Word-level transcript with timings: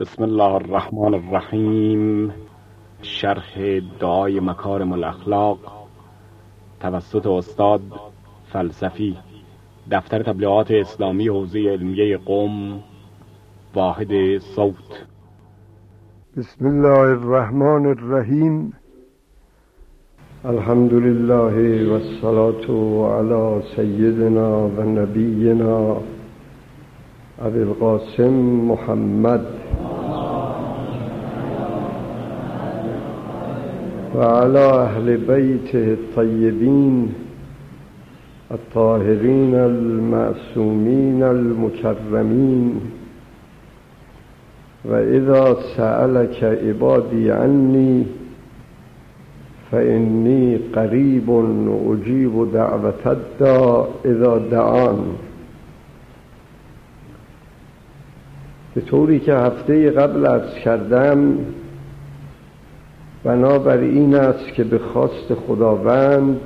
بسم 0.00 0.22
الله 0.22 0.54
الرحمن 0.54 1.14
الرحیم. 1.14 2.32
شرح 3.02 3.80
دعای 4.00 4.40
مکارم 4.40 4.92
الاخلاق. 4.92 5.58
توسط 6.80 7.26
استاد 7.26 7.80
فلسفی 8.52 9.16
دفتر 9.90 10.22
تبلیغات 10.22 10.70
اسلامی 10.70 11.28
حوزه 11.28 11.58
علمیه 11.58 12.16
قوم 12.16 12.82
واحد 13.74 14.38
صوت. 14.38 15.06
بسم 16.36 16.66
الله 16.66 16.98
الرحمن 16.98 17.86
الرحیم. 17.86 18.72
الحمد 20.44 20.94
لله 20.94 21.88
والصلاة 21.92 22.66
على 23.16 23.62
سيدنا 23.76 24.48
و 24.56 24.82
نبینا 24.82 26.00
ابی 27.38 27.58
القاسم 27.58 28.32
محمد 28.70 29.59
وعلى 34.14 34.58
أهل 34.58 35.16
بيته 35.16 35.92
الطيبين 35.92 37.12
الطاهرين 38.50 39.54
المعصومين 39.54 41.22
المكرمين. 41.22 42.80
وإذا 44.84 45.56
سألك 45.76 46.44
عبادي 46.44 47.32
عني 47.32 48.06
فإني 49.70 50.60
قريب 50.74 51.30
أجيب 51.90 52.52
دعوة 52.52 53.04
الداع 53.06 53.86
إذا 54.04 54.38
دعان. 54.50 54.98
به 58.76 58.80
طوری 58.80 59.18
که 59.18 59.34
هفته 59.34 59.90
قبل 59.90 60.26
از 60.26 60.54
کردم 60.64 61.38
بنابر 63.24 63.78
این 63.78 64.14
است 64.14 64.52
که 64.54 64.64
به 64.64 64.78
خواست 64.78 65.34
خداوند 65.34 66.40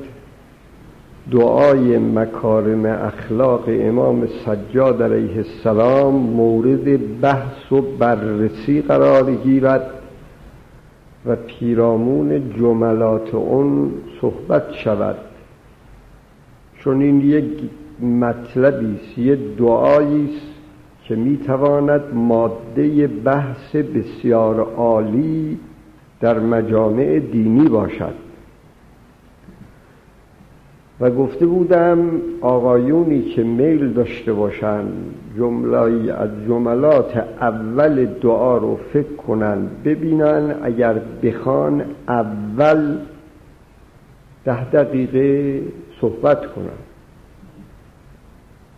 دعای 1.31 1.99
مکارم 1.99 2.87
اخلاق 2.87 3.65
امام 3.69 4.27
سجاد 4.27 5.03
علیه 5.03 5.37
السلام 5.37 6.15
مورد 6.15 7.21
بحث 7.21 7.73
و 7.73 7.81
بررسی 7.81 8.83
قرار 8.83 9.35
گیرد 9.35 9.91
و 11.27 11.37
پیرامون 11.37 12.53
جملات 12.59 13.35
اون 13.35 13.93
صحبت 14.21 14.73
شود. 14.73 15.17
چون 16.79 17.01
این 17.01 17.21
یک 17.21 17.45
مطلبی 18.01 18.95
است 18.95 19.19
یک 19.19 19.39
دعایی 19.59 20.25
است 20.25 20.47
که 21.05 21.17
می‌تواند 21.17 22.03
ماده 22.15 23.07
بحث 23.07 23.77
بسیار 23.77 24.61
عالی 24.61 25.59
در 26.21 26.39
مجامع 26.39 27.19
دینی 27.19 27.69
باشد. 27.69 28.15
و 31.01 31.11
گفته 31.11 31.47
بودم 31.47 32.11
آقایونی 32.41 33.23
که 33.23 33.43
میل 33.43 33.93
داشته 33.93 34.33
باشند 34.33 35.15
جملایی 35.37 36.11
از 36.11 36.31
جملات 36.49 37.17
اول 37.41 38.05
دعا 38.05 38.57
رو 38.57 38.79
فکر 38.93 39.17
کنند 39.17 39.83
ببینن 39.85 40.55
اگر 40.63 41.01
بخوان 41.23 41.85
اول 42.09 42.99
ده 44.45 44.71
دقیقه 44.71 45.61
صحبت 46.01 46.47
کنند. 46.47 46.94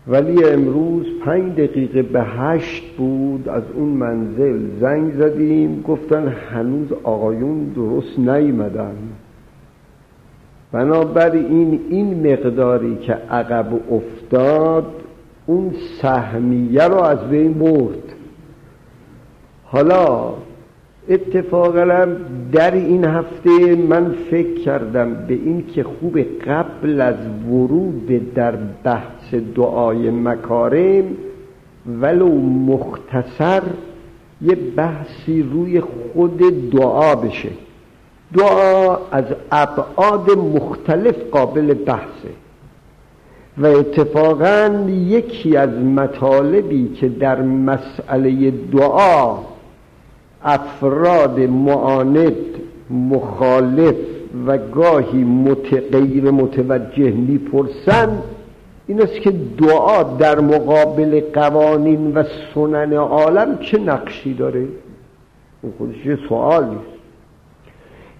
ولی 0.09 0.43
امروز 0.43 1.05
پنج 1.25 1.53
دقیقه 1.53 2.01
به 2.01 2.23
هشت 2.23 2.83
بود 2.97 3.49
از 3.49 3.63
اون 3.75 3.89
منزل 3.89 4.59
زنگ 4.81 5.13
زدیم 5.13 5.81
گفتن 5.81 6.27
هنوز 6.27 6.87
آقایون 7.03 7.63
درست 7.63 8.19
نیمدن 8.19 8.95
بنابراین 10.71 11.79
این 11.89 12.31
مقداری 12.31 12.95
که 12.95 13.13
عقب 13.13 13.67
افتاد 13.91 14.85
اون 15.45 15.71
سهمیه 16.01 16.83
رو 16.83 17.01
از 17.01 17.29
بین 17.29 17.53
برد. 17.53 18.03
حالا 19.63 20.33
اتفاقا 21.09 22.05
در 22.51 22.71
این 22.71 23.05
هفته 23.05 23.75
من 23.75 24.11
فکر 24.31 24.61
کردم 24.61 25.13
به 25.13 25.33
این 25.33 25.67
که 25.67 25.83
خوب 25.83 26.19
قبل 26.47 27.01
از 27.01 27.15
ورود 27.49 28.33
در 28.33 28.55
بحث 28.83 29.16
دعای 29.35 30.11
مکارم 30.11 31.03
ولو 32.01 32.29
مختصر 32.41 33.61
یه 34.41 34.55
بحثی 34.55 35.41
روی 35.41 35.81
خود 35.81 36.37
دعا 36.71 37.15
بشه. 37.15 37.49
دعا 38.37 38.97
از 39.11 39.25
ابعاد 39.51 40.31
مختلف 40.31 41.15
قابل 41.31 41.73
بحثه. 41.73 42.29
و 43.57 43.65
اتفاقا 43.65 44.85
یکی 44.87 45.57
از 45.57 45.69
مطالبی 45.69 46.87
که 46.87 47.09
در 47.09 47.41
مسئله 47.41 48.51
دعا 48.51 49.37
افراد 50.43 51.39
معاند 51.39 52.35
مخالف 52.89 53.95
و 54.47 54.57
گاهی 54.57 55.23
متغیر 55.23 56.31
متوجه 56.31 57.11
می‌پرسند 57.11 58.23
این 58.87 59.01
است 59.01 59.21
که 59.21 59.33
دعا 59.57 60.03
در 60.03 60.39
مقابل 60.39 61.21
قوانین 61.33 62.13
و 62.13 62.23
سنن 62.53 62.93
عالم 62.93 63.57
چه 63.57 63.77
نقشی 63.77 64.33
داره؟ 64.33 64.67
اون 65.61 65.73
خودش 65.77 66.05
یه 66.05 66.19
سوالی 66.29 66.77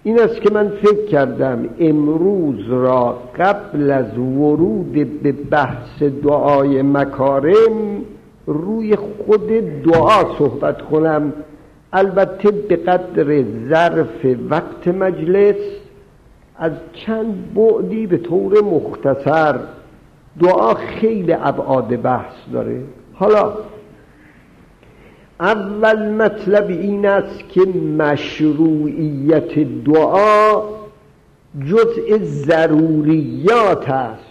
این 0.03 0.19
است 0.19 0.41
که 0.41 0.53
من 0.53 0.69
فکر 0.69 1.05
کردم 1.05 1.69
امروز 1.79 2.69
را 2.69 3.17
قبل 3.39 3.91
از 3.91 4.17
ورود 4.17 5.21
به 5.23 5.31
بحث 5.31 6.03
دعای 6.03 6.81
مکارم 6.81 8.01
روی 8.45 8.95
خود 8.95 9.47
دعا 9.83 10.37
صحبت 10.37 10.81
کنم. 10.81 11.33
البته 11.93 12.51
به 12.51 12.75
قدر 12.75 13.43
ظرف 13.69 14.25
وقت 14.49 14.87
مجلس 14.87 15.55
از 16.55 16.71
چند 16.93 17.53
بعدی 17.55 18.07
به 18.07 18.17
طور 18.17 18.61
مختصر 18.63 19.59
دعا 20.41 20.73
خیلی 20.73 21.33
ابعاد 21.33 22.01
بحث 22.01 22.33
داره. 22.53 22.83
حالا 23.13 23.53
اول 25.39 26.09
مطلب 26.09 26.69
این 26.69 27.05
است 27.05 27.49
که 27.49 27.61
مشروعیت 27.97 29.59
دعا 29.85 30.63
جزء 31.65 32.17
ضروریات 32.21 33.89
است. 33.89 34.23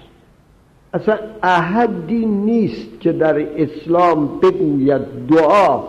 اصلا 0.94 1.18
احدی 1.42 2.26
نیست 2.26 3.00
که 3.00 3.12
در 3.12 3.46
اسلام 3.56 4.38
بگوید 4.42 5.02
دعا 5.30 5.80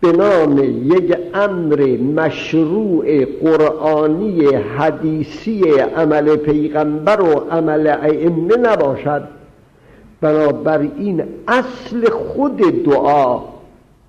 به 0.00 0.12
نام 0.12 0.58
یک 0.96 1.16
امر 1.34 1.96
مشروع 1.96 3.24
قرآنی 3.24 4.46
حدیثی 4.54 5.62
عمل 5.96 6.36
پیغمبر 6.36 7.20
و 7.20 7.46
عمل 7.50 7.86
ائمه 7.86 8.56
نباشد. 8.56 9.41
بنابراین 10.22 11.24
اصل 11.48 12.10
خود 12.10 12.56
دعا 12.84 13.40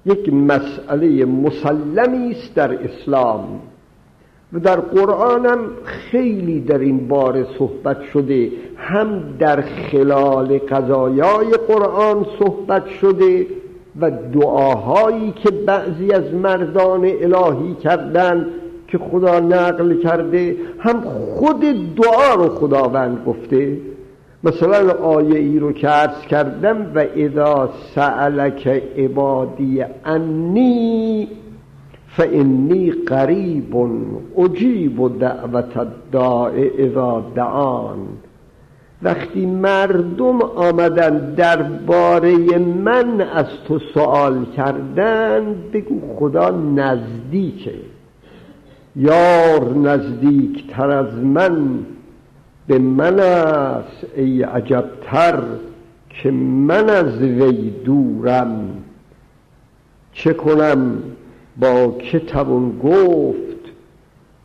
یک 0.05 0.33
مسئله 0.33 1.25
مسلمی 1.25 2.31
است 2.31 2.55
در 2.55 2.73
اسلام. 2.73 3.59
و 4.53 4.59
در 4.59 4.79
قرآن 4.79 5.45
هم 5.45 5.59
خیلی 5.83 6.59
در 6.59 6.77
این 6.77 7.07
باره 7.07 7.45
صحبت 7.59 8.01
شده. 8.13 8.49
هم 8.77 9.23
در 9.39 9.61
خلال 9.61 10.57
قضایای 10.57 11.51
قرآن 11.67 12.25
صحبت 12.39 12.87
شده 12.87 13.47
و 14.01 14.11
دعاهایی 14.11 15.31
که 15.31 15.51
بعضی 15.51 16.11
از 16.11 16.33
مردان 16.33 17.05
الهی 17.05 17.73
کردند 17.73 18.45
که 18.87 18.97
خدا 18.97 19.39
نقل 19.39 20.01
کرده 20.01 20.55
هم 20.79 21.01
خود 21.01 21.59
دعا 21.95 22.33
رو 22.35 22.49
خداوند 22.49 23.23
گفته. 23.25 23.77
مثلا 24.43 24.91
آیه 24.91 25.39
ای 25.39 25.59
رو 25.59 25.71
که 25.71 25.87
عرض 25.87 26.21
کردم 26.21 26.91
و 26.95 27.05
اذا 27.15 27.69
سألک 27.95 28.67
عبادی 28.97 29.85
انی 30.05 31.27
فانی 32.07 32.91
قریب 32.91 33.75
اجیب 34.37 35.19
دعوت 35.19 35.77
الداع 35.77 36.51
اذا 36.77 37.25
دعان. 37.35 37.97
وقتی 39.01 39.45
مردم 39.45 40.41
آمدن 40.41 41.33
درباره 41.35 42.57
من 42.57 43.21
از 43.21 43.45
تو 43.67 43.79
سوال 43.93 44.45
کردن 44.45 45.55
بگو 45.73 46.01
خدا 46.19 46.49
نزدیکه. 46.51 47.73
یار 48.95 49.73
نزدیکتر 49.73 50.91
از 50.91 51.13
من. 51.13 51.79
به 52.67 52.79
من 52.79 53.19
است 53.19 54.05
ای 54.15 54.43
عجبتر 54.43 55.43
که 56.09 56.31
من 56.31 56.89
از 56.89 57.21
وی 57.21 57.69
دورم. 57.69 58.69
چه 60.13 60.33
کنم؟ 60.33 60.97
با 61.59 61.95
که 61.99 62.19
توان 62.19 62.79
گفت 62.83 63.37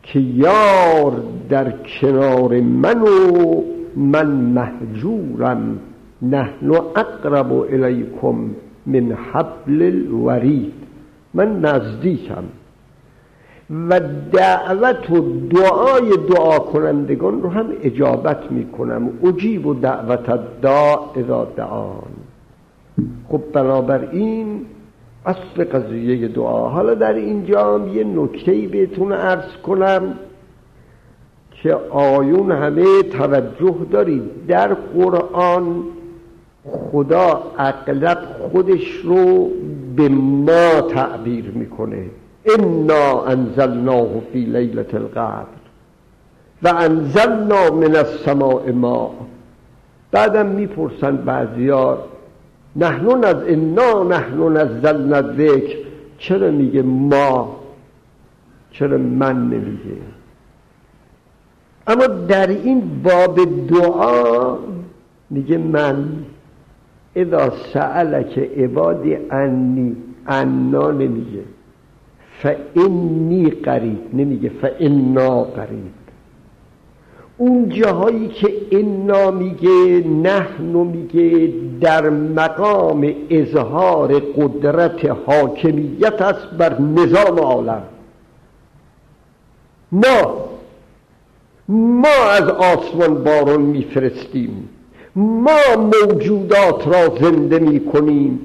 که 0.03 0.21
یار 0.21 1.23
در 1.49 1.71
کنار 2.01 2.61
من 2.61 3.03
و 3.03 3.63
من 3.97 4.27
محجورم 4.27 5.79
نحن 6.23 6.71
اقرب 6.71 7.53
الیکم 7.53 8.51
من 8.87 9.13
حبل 9.33 9.83
الورید. 9.83 10.73
من 11.35 11.61
نزدیکم. 11.61 12.45
و 13.71 14.01
دعوت 14.33 15.11
و 15.11 15.21
دعای 15.49 16.11
دعا 16.35 16.59
کنندگان 16.59 17.43
رو 17.43 17.49
هم 17.49 17.67
اجابت 17.83 18.53
می‌کنم. 18.53 19.11
اجیب 19.25 19.67
و 19.67 19.75
دعوت 19.75 20.41
دا 20.63 21.01
اذا 21.17 21.45
دعان. 21.57 22.13
خب 23.29 23.41
بنابراین 23.53 24.61
اصل 25.27 25.65
قضیه 25.65 26.29
دعا. 26.29 26.69
حالا 26.69 26.95
در 26.95 27.13
اینجا 27.13 27.89
یه 27.95 28.05
نکتهی 28.05 28.67
بهتون 28.67 29.13
ارز 29.13 29.57
کنم 29.67 30.15
که 31.63 31.75
آیون 31.91 32.53
همه 32.53 33.03
توجه 33.03 33.77
دارید. 33.91 34.23
در 34.49 34.75
قرآن 34.75 35.83
خدا 36.65 37.43
اغلب 37.59 38.19
خودش 38.53 39.01
رو 39.05 39.51
به 39.97 40.09
ما 40.09 40.81
تعبیر 40.81 41.51
می‌کنه. 41.55 42.05
انا 42.45 43.27
انزلناه 43.27 44.09
فی 44.33 44.45
لیلت 44.45 44.95
القدر 44.95 45.59
و 46.63 46.69
انزلنا 46.69 47.71
من 47.71 47.97
السماء 47.97 48.73
ما 48.73 49.11
بعدم 50.11 50.47
می‌پرسن 50.47 51.17
بعضیار 51.17 51.99
نحن 52.77 53.25
از 53.25 53.37
انا 53.37 54.03
نحن 54.03 54.57
نزلنا 54.57 55.17
الذکر. 55.17 55.77
چرا 56.19 56.51
میگه 56.51 56.83
ما؟ 56.83 57.57
چرا 58.71 58.99
من 58.99 59.37
نمیگه؟ 59.43 60.03
اما 61.87 62.07
در 62.07 62.47
این 62.47 63.03
باب 63.03 63.39
دعا 63.69 64.57
میگه 65.31 65.59
من. 65.59 66.09
اذا 67.17 67.51
سألک 67.73 68.39
عبادی 68.39 69.17
انی 69.31 69.97
انا 70.27 70.91
نمیگه. 70.91 71.43
فانی 72.43 73.51
قریب. 73.51 74.15
نمیگه 74.15 74.51
فانا 74.63 75.43
قریب. 75.43 75.99
اون 77.37 77.69
جاهایی 77.69 78.29
که 78.29 78.53
انا 78.73 79.31
میگه 79.31 80.05
نحنو 80.23 80.85
میگه 80.85 81.53
در 81.81 82.11
مقام 82.11 83.13
اظهار 83.31 84.19
قدرت 84.19 85.05
حاکمیت 85.27 86.23
است 86.23 86.47
بر 86.59 86.81
نظام 86.81 87.39
عالم. 87.39 87.83
ما 89.93 90.49
ما 91.69 92.31
از 92.31 92.49
آسمان 92.49 93.25
بارون 93.25 93.63
میفرستیم. 93.63 94.69
ما 95.17 95.61
موجودات 95.77 96.89
را 96.89 97.17
زنده 97.21 97.59
می‌کنیم. 97.59 98.41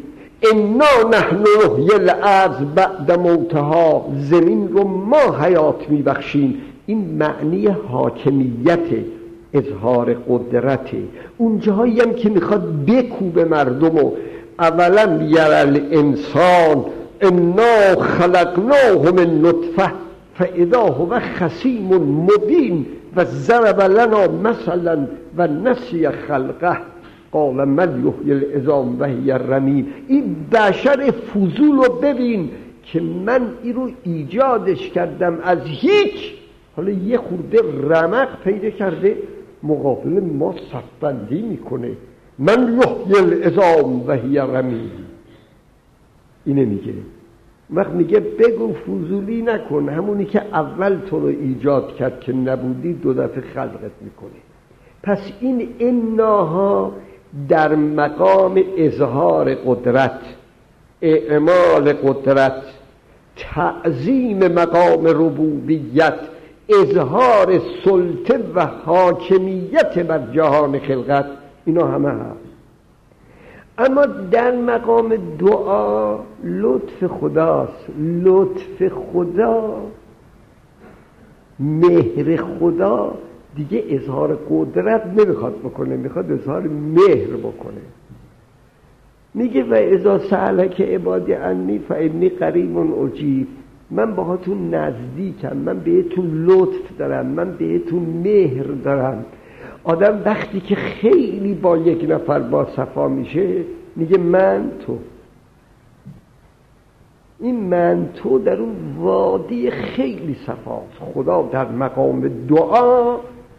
انا 0.52 1.10
نحن 1.12 1.44
نحیی 1.44 1.92
الارض 1.94 2.56
بعد 2.76 3.12
موتها 3.12 4.06
زمین 4.20 4.68
رو 4.68 4.88
ما 4.88 5.38
حیات 5.42 5.90
میبخشیم. 5.90 6.62
این 6.86 7.18
معنی 7.20 7.68
حاکمیت 7.68 8.80
اظهار 9.54 10.14
قدرت. 10.14 10.90
اون 11.38 11.60
جاهایی 11.60 12.02
هم 12.02 12.14
که 12.14 12.30
می‌خواد 12.30 12.86
بکوبه 12.86 13.46
مردم 13.46 13.98
و 13.98 14.12
اولا 14.60 15.20
یر 15.24 15.82
انسان 15.92 16.86
انا 17.22 18.02
خلقناه 18.02 19.12
من 19.12 19.42
نطفه 19.42 19.92
فاذا 20.36 20.82
هو 20.82 21.20
خسیم 21.20 21.94
مبین 21.94 22.86
و 23.16 23.26
ضرب 23.26 23.82
لنا 23.82 24.28
مثلا 24.28 25.08
و 25.38 25.48
نسی 25.48 26.10
خلقه. 26.10 26.78
قال 27.34 27.64
من 27.64 28.06
یحیی 28.06 28.32
العظام 28.34 29.00
و 29.00 29.06
هی 29.06 29.32
رمیم. 29.32 29.88
این 30.08 30.36
بشر 30.52 31.12
فضول 31.12 31.76
رو 31.76 31.94
ببین 32.02 32.50
که 32.84 33.02
من 33.02 33.42
این 33.64 33.76
رو 33.76 33.90
ایجادش 34.04 34.90
کردم 34.90 35.40
از 35.44 35.58
هیچ. 35.64 36.34
حالا 36.76 36.92
یه 36.92 37.18
خورده 37.18 37.60
رمق 37.90 38.28
پیدا 38.44 38.70
کرده 38.70 39.18
مقابل 39.64 40.20
ما 40.20 40.56
صفبندی 40.72 41.42
می‌کنه. 41.42 41.92
من 42.40 42.80
یحیی 42.82 43.16
العظام 43.26 44.08
و 44.08 44.12
هی 44.12 44.38
رمیم. 44.38 44.92
اینه 46.46 46.66
میگه. 46.66 46.94
وقت 47.70 47.92
میگه 47.92 48.20
بگو 48.20 48.74
فضولی 48.74 49.42
نکن 49.42 49.90
همونی 49.90 50.26
که 50.26 50.42
اول 50.42 50.98
تو 51.10 51.20
رو 51.20 51.28
ایجاد 51.28 51.96
کرد 51.96 52.20
که 52.20 52.34
نبودی 52.34 52.94
دو 52.94 53.14
دفعه 53.14 53.42
خلقت 53.42 53.92
می‌کنه. 54.02 54.40
پس 55.04 55.32
این 55.40 55.68
اناها 55.80 56.92
در 57.50 57.76
مقام 57.76 58.64
اظهار 58.78 59.54
قدرت 59.54 60.20
اعمال 61.02 61.94
قدرت 61.94 62.62
تعظیم 63.36 64.48
مقام 64.48 65.08
ربوبیت 65.08 66.20
اظهار 66.70 67.62
سلطه 67.86 68.40
و 68.56 68.66
حاکمیت 68.66 70.00
بر 70.00 70.32
جهان 70.34 70.80
خلقت 70.80 71.26
اینا 71.66 71.88
همه 71.88 72.10
هست. 72.10 72.54
اما 73.78 74.06
در 74.06 74.56
مقام 74.56 75.16
دعا 75.40 76.20
لطف 76.44 77.08
خداست 77.08 77.86
لطف 78.24 78.88
خدا 78.88 79.82
مهر 81.60 82.36
خدا 82.36 83.14
دیگه 83.56 83.84
اظهار 83.90 84.40
قدرت 84.50 85.06
نمی‌خواد 85.06 85.60
بکنه 85.60 85.96
می‌خواد 85.96 86.32
اظهار 86.32 86.62
مهر 86.68 87.38
بکنه. 87.38 87.82
میگه 89.34 89.64
و 89.64 89.74
ازا 89.74 90.20
سألک 90.20 90.82
عبادی 90.82 91.34
انی 91.34 91.80
فانی 91.80 92.30
قریب 92.30 92.78
اجیب. 92.78 93.48
من 93.92 94.16
باهاتون 94.16 94.74
نزدیکم 94.74 95.58
من 95.58 95.80
بهتون 95.80 96.46
لطف 96.46 96.98
دارم 96.98 97.26
من 97.26 97.52
بهتون 97.52 98.04
مهر 98.24 98.64
دارم. 98.64 99.26
آدم 99.84 100.22
وقتی 100.26 100.60
که 100.60 100.76
خیلی 100.76 101.54
با 101.54 101.78
یک 101.78 102.10
نفر 102.10 102.40
با 102.40 102.66
صفا 102.66 103.08
میشه 103.08 103.64
میگه 103.96 104.18
من 104.18 104.72
تو. 104.86 104.98
این 107.40 107.60
من 107.60 108.10
تو 108.16 108.40
در 108.40 108.56
اون 108.56 108.76
وادی 108.98 109.72
خیلی 109.72 110.36
صفاست. 110.46 111.14
خدا 111.14 111.50
در 111.52 111.72
مقام 111.72 112.28
دعا 112.50 113.18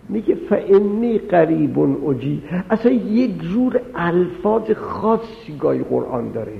میگه 0.08 0.34
فعنی 0.34 1.18
قریب 1.18 1.78
اجی 2.08 2.42
اصلا 2.70 2.92
یک 2.92 3.42
جور 3.42 3.80
الفاظ 3.94 4.70
خاصی 4.70 5.56
گاهی 5.60 5.82
قرآن 5.82 6.32
داره. 6.32 6.52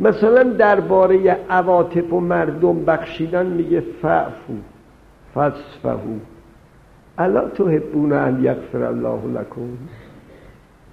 مثلا 0.00 0.42
درباره 0.42 1.30
عواطف 1.50 2.12
و 2.12 2.20
مردم 2.20 2.84
بخشیدن 2.84 3.46
میگه 3.46 3.80
فعفو 4.02 4.54
فصفهو 5.34 6.18
الا 7.18 7.48
تحبون 7.48 8.12
ان 8.12 8.44
یغفر 8.44 8.82
الله 8.82 9.20
لکم. 9.34 9.68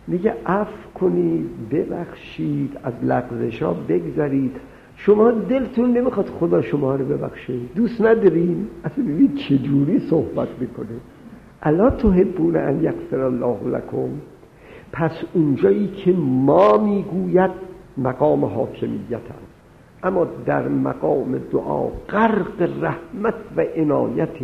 میگه 0.08 0.34
اف 0.46 0.94
کنید 0.96 1.70
ببخشید 1.72 2.78
از 2.84 2.94
لغزش 3.04 3.62
ها 3.62 3.74
بگذارید 3.74 4.56
شما 4.96 5.32
دلتون 5.32 5.98
نمی‌خواد 5.98 6.26
خدا 6.40 6.62
شما 6.62 6.96
رو 6.96 7.06
ببخشه. 7.06 7.54
دوست 7.76 8.02
ندارین؟ 8.02 8.68
اصلا 8.84 9.04
ببینید 9.04 9.36
چجوری 9.36 10.00
صحبت 10.00 10.48
می‌کنه. 10.60 10.88
الا 11.64 11.90
تحبون 11.90 12.56
ان 12.56 12.84
یغفر 12.84 13.22
الله 13.22 13.58
لکم. 13.66 14.10
پس 14.92 15.12
اونجایی 15.34 15.88
که 15.88 16.14
ما 16.14 16.78
می‌گوید 16.78 17.52
مقام 17.98 18.46
حاکمیت 18.46 19.14
هست 19.14 19.58
اما 20.04 20.28
در 20.46 20.68
مقام 20.68 21.38
دعا 21.38 21.88
غرق 21.88 22.70
رحمت 22.82 23.34
و 23.58 23.62
عنایت 23.76 24.38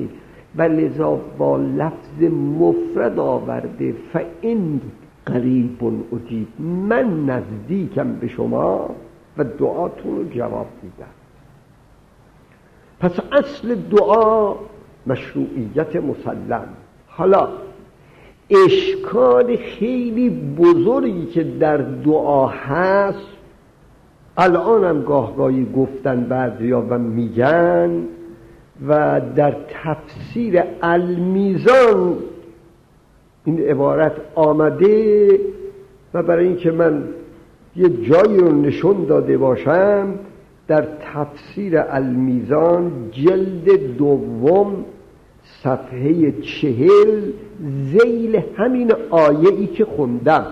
و 0.55 0.61
لذا 0.61 1.19
با 1.37 1.57
لفظ 1.57 2.23
مفرد 2.59 3.19
آورده 3.19 3.93
فان 4.13 4.81
قریب 5.25 5.83
اجیب. 5.83 6.47
من 6.61 7.25
نزدیکم 7.25 8.13
به 8.13 8.27
شما 8.27 8.89
و 9.37 9.43
دعاتون 9.43 10.15
رو 10.15 10.23
جواب 10.23 10.67
میدم. 10.83 11.13
پس 12.99 13.19
اصل 13.31 13.75
دعا 13.75 14.55
مشروعیت 15.07 15.95
مسلم. 15.95 16.67
حالا 17.17 17.47
اشکال 18.49 19.55
خیلی 19.55 20.29
بزرگی 20.29 21.25
که 21.25 21.43
در 21.43 21.77
دعا 21.77 22.47
هست 22.47 23.27
الانم 24.37 25.01
گاهگاهی 25.01 25.67
گفتن 25.75 26.23
بعضیا 26.23 26.85
و 26.89 26.99
میگن 26.99 28.03
و 28.87 29.21
در 29.35 29.55
تفسیر 29.69 30.63
المیزان 30.81 32.15
این 33.45 33.59
عبارت 33.59 34.13
آمده 34.35 35.27
و 36.13 36.23
برای 36.23 36.47
اینکه 36.47 36.71
من 36.71 37.03
یه 37.75 37.89
جایی 37.89 38.37
رو 38.37 38.51
نشون 38.51 39.05
داده 39.05 39.37
باشم 39.37 40.19
در 40.67 40.87
تفسیر 41.13 41.79
المیزان 41.79 42.91
جلد 43.11 43.97
دوم 43.97 44.85
صفحه 45.63 46.31
چهل 46.41 47.31
زیل 47.91 48.41
همین 48.57 48.91
آیه 49.09 49.49
ای 49.49 49.67
که 49.67 49.85
خوندم. 49.85 50.45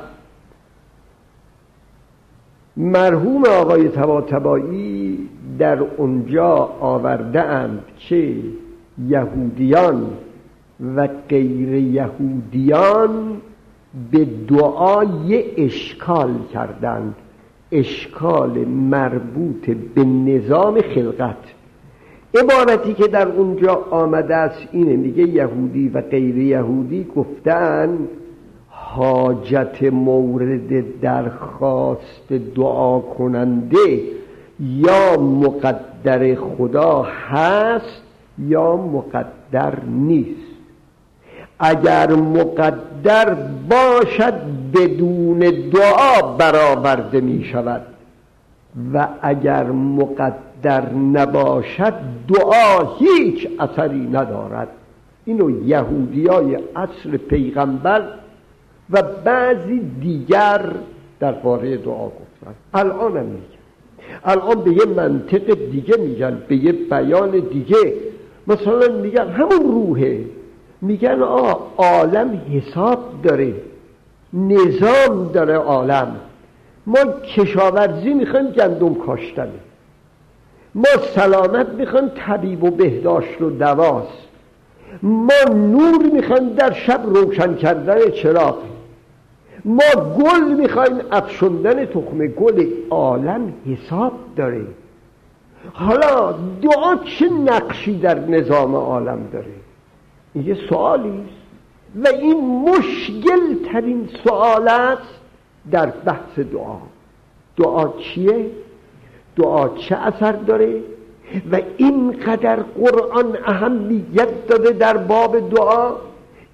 مرحوم 2.78 3.44
آقای 3.46 3.90
تباتبایی 3.90 5.30
در 5.60 5.80
اونجا 5.80 6.54
آورده 6.80 7.42
اند 7.42 7.84
که 7.98 8.36
یهودیان 9.08 10.08
و 10.96 11.08
غیر 11.30 11.74
یهودیان 11.74 13.42
به 14.12 14.28
دعای 14.48 15.44
اشکال 15.66 16.34
کردند. 16.54 17.16
اشکال 17.72 18.66
مربوط 18.66 19.70
به 19.70 20.04
نظام 20.04 20.82
خلقت. 20.82 21.61
عبارتی 22.36 22.94
که 22.94 23.08
در 23.08 23.28
اونجا 23.28 23.86
آمده 23.92 24.36
است 24.36 24.68
اینه 24.72 24.96
میگه 24.96 25.24
یهودی 25.24 25.90
و 25.90 26.02
غیر 26.02 26.38
یهودی 26.38 27.08
گفتن 27.16 27.98
حاجت 28.68 29.84
مورد 29.84 31.00
درخواست 31.02 32.34
دعا 32.56 33.00
کننده 33.00 34.02
یا 34.60 35.18
مقدر 35.18 36.36
خدا 36.36 37.02
هست 37.02 38.02
یا 38.40 38.76
مقدر 38.76 39.80
نیست. 39.86 40.52
اگر 41.60 42.12
مقدر 42.12 43.34
باشد 43.70 44.34
بدون 44.74 45.40
دعا 45.74 46.22
برآورده 46.38 47.22
می 47.22 47.44
شود 47.44 47.82
و 48.94 49.08
اگر 49.22 49.64
مقدر 49.72 50.94
نباشد 50.94 51.94
دعا 52.28 52.96
هیچ 53.00 53.48
اثری 53.60 54.08
ندارد. 54.08 54.68
اینو 55.26 55.68
یهودی 55.68 56.28
های 56.28 56.58
اصل 56.76 57.18
پیغمبر 57.18 58.04
و 58.90 59.02
بعضی 59.02 59.80
دیگر 60.02 60.62
درباره 61.20 61.78
دعا 61.78 62.06
گفتن. 62.06 62.56
الان 62.74 63.18
هم 63.18 63.26
میگن. 63.26 63.62
الان 64.26 64.64
به 64.64 64.72
یه 64.72 64.86
منطق 64.86 65.72
دیگه 65.72 65.98
میگن 65.98 66.38
به 66.48 66.56
یه 66.56 66.72
بیان 66.72 67.32
دیگه. 67.32 67.94
مثلا 68.48 69.02
میگن 69.02 69.28
همون 69.28 69.72
روحه. 69.72 70.26
میگن 70.82 71.22
آ 71.22 71.54
عالم 71.78 72.42
حساب 72.52 73.00
داره. 73.24 73.54
نظام 74.34 75.32
داره 75.34 75.54
عالم. 75.54 76.16
ما 76.92 77.12
کشاورزی 77.36 78.14
می‌خوایم 78.14 78.48
گندم 78.52 78.94
کاشتنه. 78.94 79.60
ما 80.76 80.90
سلامت 81.16 81.70
می‌خوایم 81.70 82.12
طبیب 82.16 82.64
و 82.64 82.72
بهداشت 82.72 83.42
و 83.42 83.50
دواست. 83.50 84.28
ما 85.04 85.54
نور 85.54 86.06
می‌خوایم 86.14 86.50
در 86.50 86.72
شب 86.74 87.02
روشن 87.06 87.56
کردن 87.56 88.10
چراغ. 88.10 88.58
ما 89.66 89.90
گل 90.20 90.54
می‌خوایم 90.62 91.00
افشوندن 91.12 91.86
تخم 91.86 92.28
گل 92.28 92.66
عالم 92.90 93.54
حساب 93.66 94.12
داره. 94.36 94.66
حالا 95.74 96.34
دعا 96.62 96.96
چه 96.96 97.30
نقشی 97.30 98.00
در 98.00 98.20
نظام 98.20 98.76
عالم 98.76 99.20
داره؟ 99.34 99.46
این 100.34 100.48
یه 100.48 100.58
سوالی 100.70 101.10
است. 101.10 101.42
و 102.04 102.08
این 102.08 102.64
مشکل 102.70 103.72
ترین 103.72 104.10
سوال 104.24 104.68
است 104.68 105.21
در 105.72 105.86
بحث 105.86 106.40
دعا. 106.40 106.78
دعا 107.58 107.88
چیه؟ 107.88 108.46
دعا 109.36 109.70
چه 109.70 109.96
اثر 109.96 110.32
داره؟ 110.32 110.82
و 111.52 111.62
اینقدر 111.78 112.56
قرآن 112.56 113.38
اهمیت 113.46 114.48
داده 114.48 114.72
در 114.72 114.98
باب 114.98 115.50
دعا؟ 115.50 115.96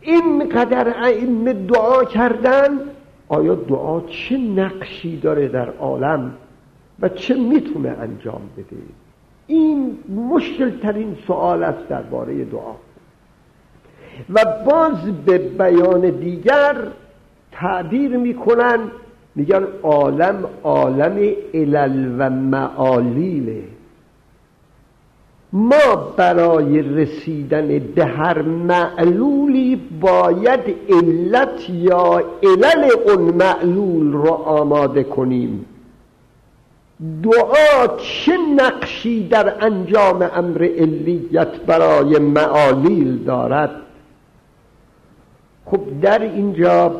اینقدر 0.01 0.89
علم 0.89 1.53
دعا 1.53 2.03
کردن؟ 2.03 2.79
آیا 3.27 3.55
دعا 3.55 4.01
چه 4.01 4.37
نقشی 4.37 5.19
داره 5.19 5.47
در 5.47 5.69
عالم 5.69 6.33
و 6.99 7.09
چه 7.09 7.35
می‌تونه 7.35 7.89
انجام 7.89 8.41
بده؟ 8.57 8.77
این 9.47 9.97
مشکل 10.29 10.79
ترین 10.79 11.17
سوال 11.27 11.63
است 11.63 11.87
درباره 11.87 12.45
دعا. 12.45 12.73
و 14.29 14.45
باز 14.65 15.25
به 15.25 15.37
بیان 15.37 16.09
دیگر 16.09 16.75
تعبیر 17.59 18.17
می‌کنن 18.17 18.79
میگن 19.35 19.63
عالم 19.83 20.45
عالم 20.63 21.33
علل 21.53 22.15
و 22.19 22.29
معالیله 22.29 23.63
ما 25.53 25.95
برای 26.17 26.81
رسیدن 26.81 27.79
به 27.95 28.05
هر 28.05 28.41
معلولی 28.41 29.75
باید 30.01 30.75
علت 30.89 31.69
یا 31.69 32.23
علل 32.43 32.91
اون 33.07 33.21
معلول 33.21 34.11
رو 34.13 34.31
آماده 34.33 35.03
کنیم. 35.03 35.65
دعا 37.23 37.97
چه 37.97 38.37
نقشی 38.55 39.27
در 39.27 39.65
انجام 39.65 40.29
امر 40.35 40.63
علیت 40.63 41.59
برای 41.67 42.19
معالیل 42.19 43.23
دارد؟ 43.23 43.71
خب 45.65 45.79
در 46.01 46.21
اینجا 46.21 46.95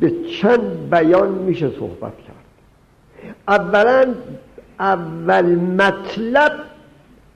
به 0.00 0.12
چند 0.40 0.90
بیان 0.90 1.28
میشه 1.28 1.70
صحبت 1.78 2.12
کرد. 2.26 2.36
اولا 3.48 4.14
اول 4.80 5.54
مطلب 5.54 6.52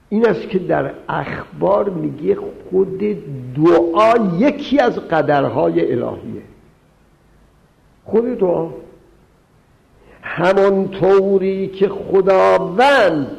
این 0.09 0.29
است 0.29 0.49
که 0.49 0.59
در 0.59 0.91
اخبار 1.09 1.89
میگه 1.89 2.37
خود 2.71 2.99
دعا 3.57 4.15
یکی 4.39 4.81
از 4.81 4.99
قدرهای 4.99 5.93
الهیه. 5.93 6.43
خود 8.05 8.39
دعا 8.39 8.69
همانطوری 10.23 11.69
که 11.69 11.89
خداوند 11.89 13.37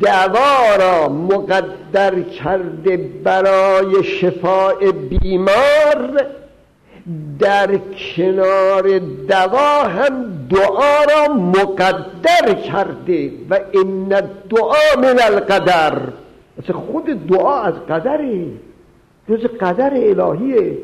دوا 0.00 0.76
را 0.78 1.08
مقدر 1.08 2.20
کرده 2.20 2.96
برای 2.96 4.04
شفاء 4.04 4.92
بیمار 4.92 6.26
در 7.38 7.76
کنار 8.16 8.98
دوا 9.28 9.82
هم 9.82 10.24
دعا 10.50 11.04
را 11.04 11.34
مقدر 11.34 12.54
کرده 12.54 13.30
و 13.50 13.60
این 13.72 14.08
دعا 14.08 15.00
من 15.02 15.16
القدر. 15.22 15.98
مثل 16.58 16.72
خود 16.72 17.26
دعا 17.26 17.60
از 17.62 17.74
قدره 17.74 18.46
جز 19.28 19.46
قدر 19.60 19.90
الهیه. 19.94 20.78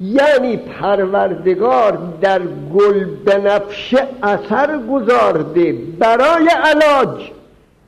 یعنی 0.00 0.56
پروردگار 0.56 1.98
در 2.20 2.42
گل 2.74 3.04
بنفش 3.04 3.94
اثر 4.22 4.78
گذارده 4.92 5.72
برای 5.98 6.48
علاج. 6.48 7.30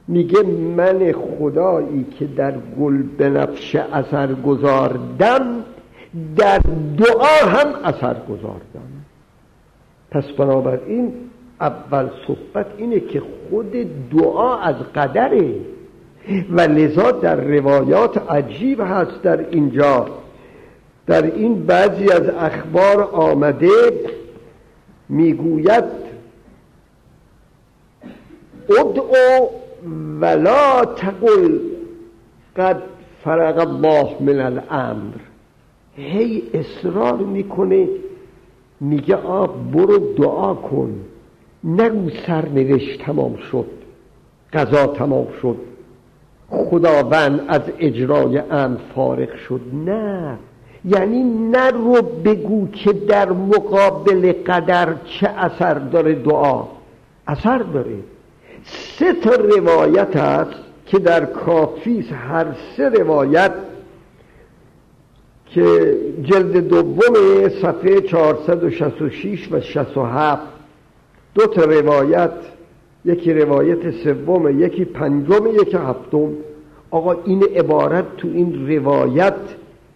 میگه 0.08 0.42
من 0.76 1.12
خدایی 1.12 2.06
که 2.18 2.26
در 2.26 2.54
گل 2.80 3.02
بنفش 3.18 3.76
اثر 3.76 4.34
گذاردم 4.34 5.64
در 6.36 6.58
دعا 6.98 7.46
هم 7.46 7.84
اثر 7.84 8.16
گذاردم 8.28 8.88
پس 10.10 10.24
بنابراین 10.24 11.12
اول 11.60 12.08
صحبت 12.26 12.66
اینه 12.76 13.00
که 13.00 13.22
خود 13.50 13.72
دعا 14.10 14.58
از 14.58 14.76
قدره 14.94 15.54
و 16.50 16.60
لذا 16.60 17.10
در 17.10 17.36
روایات 17.36 18.30
عجیب 18.30 18.80
هست 18.80 19.22
در 19.22 19.48
اینجا. 19.50 20.06
در 21.06 21.22
این 21.22 21.66
بعضی 21.66 22.12
از 22.12 22.28
اخبار 22.28 23.02
آمده 23.02 23.92
می‌گوید 25.08 25.84
ادعو 28.70 29.48
ولا 30.20 30.84
تقل 30.84 31.58
قد 32.56 32.82
فرق 33.24 33.58
الله 33.58 34.16
من 34.20 34.40
الامر. 34.40 35.14
هی 35.98 36.42
اصرار 36.54 37.16
می‌کنه. 37.16 37.88
میگه 38.80 39.16
آب 39.16 39.72
برو 39.72 39.98
دعا 40.14 40.54
کن. 40.54 40.94
نگو 41.64 42.10
سرنوشت 42.26 43.02
تمام 43.02 43.36
شد. 43.36 43.66
قضا 44.52 44.86
تمام 44.86 45.26
شد. 45.42 45.56
خداوند 46.50 47.44
از 47.48 47.62
اجرای 47.78 48.38
امر 48.38 48.76
فارغ 48.94 49.34
شد. 49.36 49.60
نه. 49.72 50.38
یعنی 50.84 51.24
نرو 51.24 52.02
بگو 52.24 52.68
که 52.68 52.92
در 52.92 53.32
مقابل 53.32 54.32
قدر 54.32 54.94
چه 55.04 55.28
اثر 55.28 55.74
داره 55.74 56.14
دعا. 56.14 56.64
اثر 57.26 57.58
داره. 57.58 57.96
سه 58.64 59.12
تا 59.12 59.30
روایت 59.30 60.16
هست 60.16 60.54
که 60.86 60.98
در 60.98 61.24
کافیس 61.24 62.12
هر 62.12 62.46
سه 62.76 62.88
روایت 62.88 63.52
که 65.50 65.96
جلد 66.22 66.68
دوم 66.68 67.14
صفحه 67.62 68.00
466 68.00 69.48
و 69.52 69.60
67 69.60 70.42
دو 71.34 71.46
تا 71.46 71.64
روایت 71.64 72.30
یکی 73.04 73.32
روایت 73.32 73.90
سوم 73.90 74.60
یکی 74.60 74.84
پنجم 74.84 75.46
یکی 75.46 75.76
هفتم. 75.76 76.30
آقا 76.90 77.12
این 77.24 77.44
عبارت 77.44 78.16
تو 78.16 78.28
این 78.28 78.68
روایت 78.68 79.34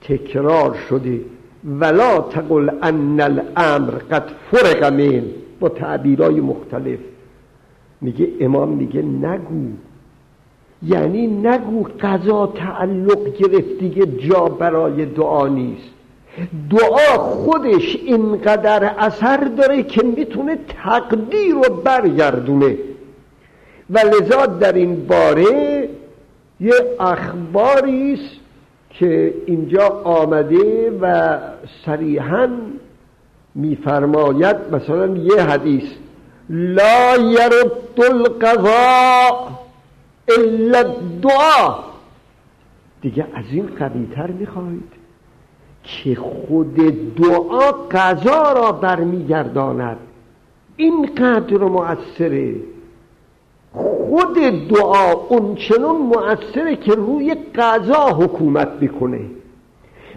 تکرار 0.01 0.77
شده. 0.89 1.21
ولا 1.65 2.21
تقل 2.21 2.71
ان 2.83 3.21
الامر 3.21 3.91
قد 3.91 4.31
فرق 4.51 4.85
من. 4.85 5.23
با 5.61 5.69
تعبیرهای 5.69 6.41
مختلف. 6.41 6.99
میگه 8.01 8.29
امام 8.41 8.69
میگه 8.69 9.03
نگو. 9.03 9.69
یعنی 10.87 11.27
نگو 11.27 11.83
قضا 12.01 12.47
تعلق 12.47 13.37
گرفت 13.39 13.79
دیگه 13.79 14.07
جا 14.07 14.45
برای 14.45 15.07
دعا 15.07 15.49
نیست. 15.49 15.91
دعا 16.71 17.19
خودش 17.19 17.97
اینقدر 17.97 18.85
اثر 18.99 19.37
داره 19.37 19.83
که 19.83 20.03
می‌تونه 20.03 20.59
تقدیر 20.85 21.55
رو 21.55 21.75
برگردونه. 21.75 22.77
و 23.91 23.99
لذا 23.99 24.47
در 24.47 24.73
این 24.73 25.07
باره 25.07 25.89
یه 26.61 26.75
اخباری 27.01 28.13
است 28.13 28.41
که 28.91 29.35
اینجا 29.47 29.89
آمده 30.05 30.91
و 31.01 31.39
صریحا 31.87 32.49
میفرماید 33.55 34.57
مثلا 34.73 35.17
یه 35.17 35.43
حدیث 35.43 35.85
لا 36.51 37.17
یرد 37.17 38.11
القضاء. 38.11 39.49
الا 40.29 40.83
دعا 41.23 41.75
دیگه 43.01 43.27
از 43.35 43.45
این 43.53 43.67
قویتر 43.67 44.27
می‌خواهید 44.27 44.93
که 45.85 46.15
خود 46.15 46.75
دعا 47.15 47.73
قضا 47.91 48.53
را 48.53 48.73
برمیگرداند. 48.73 49.97
این 50.77 51.07
قدر 51.07 51.59
مؤثره. 51.59 52.55
خود 53.73 54.35
دعا 54.69 55.13
اونچنان 55.13 55.97
مؤثره 55.97 56.77
که 56.77 56.95
روی 56.95 57.35
قضا 57.55 58.07
حکومت 58.09 58.69
می‌کنه. 58.81 59.21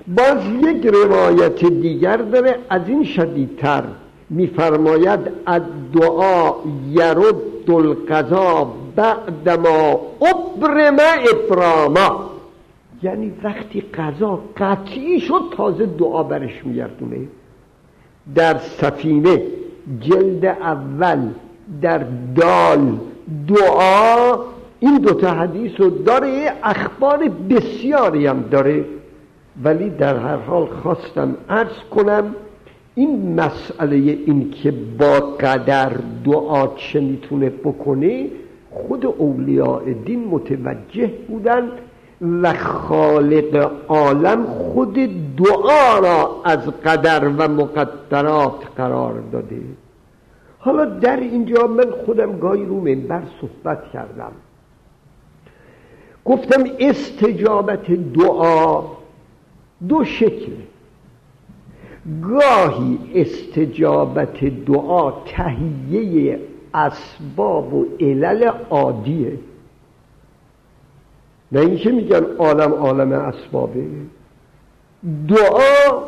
باز 0.07 0.45
یک 0.61 0.85
روایت 0.85 1.65
دیگر 1.65 2.17
داره 2.17 2.55
از 2.69 2.81
این 2.87 3.03
شدیدتر 3.03 3.83
میفرماید 4.29 5.19
الدعا 5.47 6.53
یرد 6.91 7.69
القضا 7.69 8.73
بعدما 8.95 9.99
ابرم 10.21 10.97
ابراما 11.33 12.29
یعنی 13.03 13.33
وقتی 13.43 13.81
قضا 13.81 14.39
قطعی 14.57 15.19
شد 15.19 15.41
تازه 15.57 15.85
دعا 15.85 16.23
برش 16.23 16.65
میگردونه. 16.65 17.17
در 18.35 18.57
سفینه 18.57 19.41
جلد 19.99 20.45
اول 20.45 21.29
در 21.81 22.05
دال 22.35 22.97
دعا 23.47 24.39
این 24.79 24.97
دوتا 24.97 25.31
حدیث 25.31 25.71
رو 25.77 25.89
داره 25.89 26.51
اخبار 26.63 27.29
بسیاری 27.49 28.27
هم 28.27 28.41
داره. 28.51 28.85
ولی 29.63 29.89
در 29.89 30.17
هر 30.17 30.37
حال 30.37 30.65
خواستم 30.65 31.35
عرض 31.49 31.79
کنم 31.91 32.35
این 32.95 33.39
مسئله 33.39 33.95
این 33.95 34.51
که 34.51 34.71
با 34.71 35.19
قدر 35.19 35.91
دعا 36.25 36.67
چه 36.67 36.99
می‌تونه 36.99 37.49
بکنه 37.49 38.27
خود 38.75 39.05
اولیاء 39.05 39.83
دین 40.05 40.27
متوجه 40.27 41.11
بودن 41.27 41.71
و 42.21 42.53
خالق 42.53 43.71
عالم 43.87 44.45
خود 44.45 44.93
دعا 45.35 45.99
را 45.99 46.41
از 46.45 46.67
قدر 46.67 47.27
و 47.27 47.47
مقدرات 47.47 48.67
قرار 48.77 49.23
داده. 49.31 49.61
حالا 50.59 50.85
در 50.85 51.19
اینجا 51.19 51.67
من 51.67 51.91
خودم 52.05 52.39
گاهی 52.39 52.65
رو 52.65 52.81
منبر 52.81 53.21
صحبت 53.41 53.91
کردم. 53.93 54.31
گفتم 56.25 56.63
استجابت 56.79 57.91
دعا 57.91 58.83
دو 59.87 60.03
شکل. 60.03 60.51
گاهی 62.21 62.99
استجابت 63.15 64.43
دعا 64.43 65.11
تهیه 65.25 66.39
اسباب 66.75 67.73
و 67.73 67.85
علل 67.99 68.51
عادیه. 68.69 69.39
نه 71.51 71.59
اینکه 71.59 71.91
میگن 71.91 72.23
عالم 72.37 72.73
عالم 72.73 73.11
اسبابه. 73.11 73.85
دعا 75.27 76.03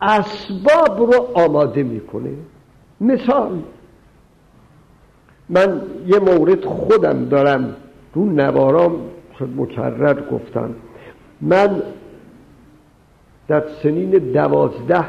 اسباب 0.00 1.12
رو 1.12 1.28
آماده 1.34 1.82
می‌کنه. 1.82 2.32
مثال 3.00 3.62
من 5.48 5.82
یه 6.06 6.18
مورد 6.18 6.64
خودم 6.64 7.24
دارم. 7.24 7.76
رو 8.14 8.24
نوارام 8.24 9.00
مکرر 9.56 10.30
گفتم. 10.30 10.74
من 11.40 11.82
در 13.48 13.64
سنین 13.82 14.10
دوازده 14.10 15.04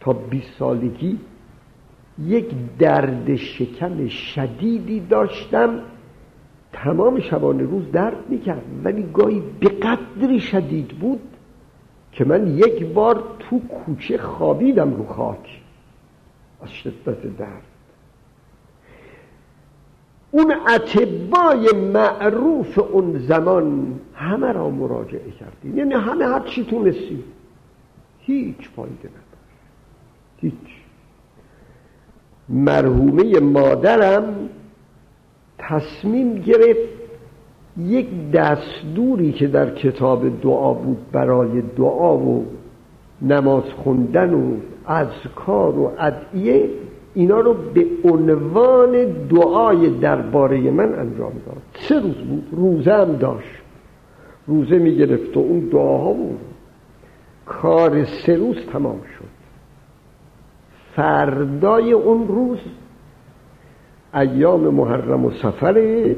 تا 0.00 0.12
بیست 0.12 0.58
سالگی 0.58 1.18
یک 2.26 2.46
درد 2.78 3.36
شکم 3.36 4.08
شدیدی 4.08 5.00
داشتم. 5.00 5.80
تمام 6.72 7.20
شبانه 7.20 7.62
روز 7.62 7.92
درد 7.92 8.30
می‌کرد. 8.30 8.62
ولی 8.84 9.02
گاهی 9.02 9.42
به 9.60 9.68
قدری 9.68 10.40
شدید 10.40 10.88
بود 10.88 11.20
که 12.12 12.24
من 12.24 12.46
یک 12.46 12.86
بار 12.86 13.24
تو 13.38 13.58
کوچه 13.58 14.18
خوابیدم 14.18 14.94
رو 14.94 15.06
خاک. 15.06 15.60
از 16.62 16.70
شدت 16.70 17.36
درد. 17.36 17.62
اون 20.30 20.54
عتبای 20.66 21.72
معروف 21.92 22.78
اون 22.78 23.18
زمان 23.18 23.94
همه 24.14 24.52
را 24.52 24.70
مراجعه 24.70 25.30
کردیم. 25.30 25.78
یعنی 25.78 25.94
همه 25.94 26.24
هر 26.24 26.40
چی 26.40 26.64
تونستیم. 26.64 27.24
هیچ 28.20 28.68
فایده 28.76 29.08
نداشت. 29.08 29.58
هیچ. 30.40 30.77
مرحومه 32.48 33.40
مادرم 33.40 34.34
تصمیم 35.58 36.34
گرفت 36.34 36.98
یک 37.78 38.30
دستوری 38.30 39.32
که 39.32 39.46
در 39.46 39.70
کتاب 39.74 40.40
دعا 40.40 40.72
بود 40.72 40.98
برای 41.12 41.62
دعا 41.76 42.16
و 42.16 42.46
نماز 43.22 43.62
خوندن 43.62 44.34
و 44.34 44.56
اذکار 44.86 45.78
و 45.78 45.92
ادعیه 45.98 46.70
اینا 47.14 47.40
رو 47.40 47.54
به 47.74 47.86
عنوان 48.04 49.06
دعای 49.28 49.90
درباره 49.90 50.70
من 50.70 50.98
انجام 50.98 51.32
داد. 51.46 51.62
سه 51.74 52.00
روز 52.00 52.14
بود 52.14 52.48
روزه 52.52 52.92
هم 52.92 53.16
داشت. 53.16 53.62
روزه 54.46 54.78
می‌گرفت 54.78 55.36
و 55.36 55.40
اون 55.40 55.60
دعاها 55.60 56.12
بود. 56.12 56.38
کار 57.46 58.04
سه 58.04 58.36
روز 58.36 58.56
تمام 58.72 59.00
شد. 59.18 59.37
فردای 60.98 61.92
اون 61.92 62.28
روز 62.28 62.58
ایام 64.14 64.60
محرم 64.60 65.24
و 65.24 65.30
سفره 65.30 66.16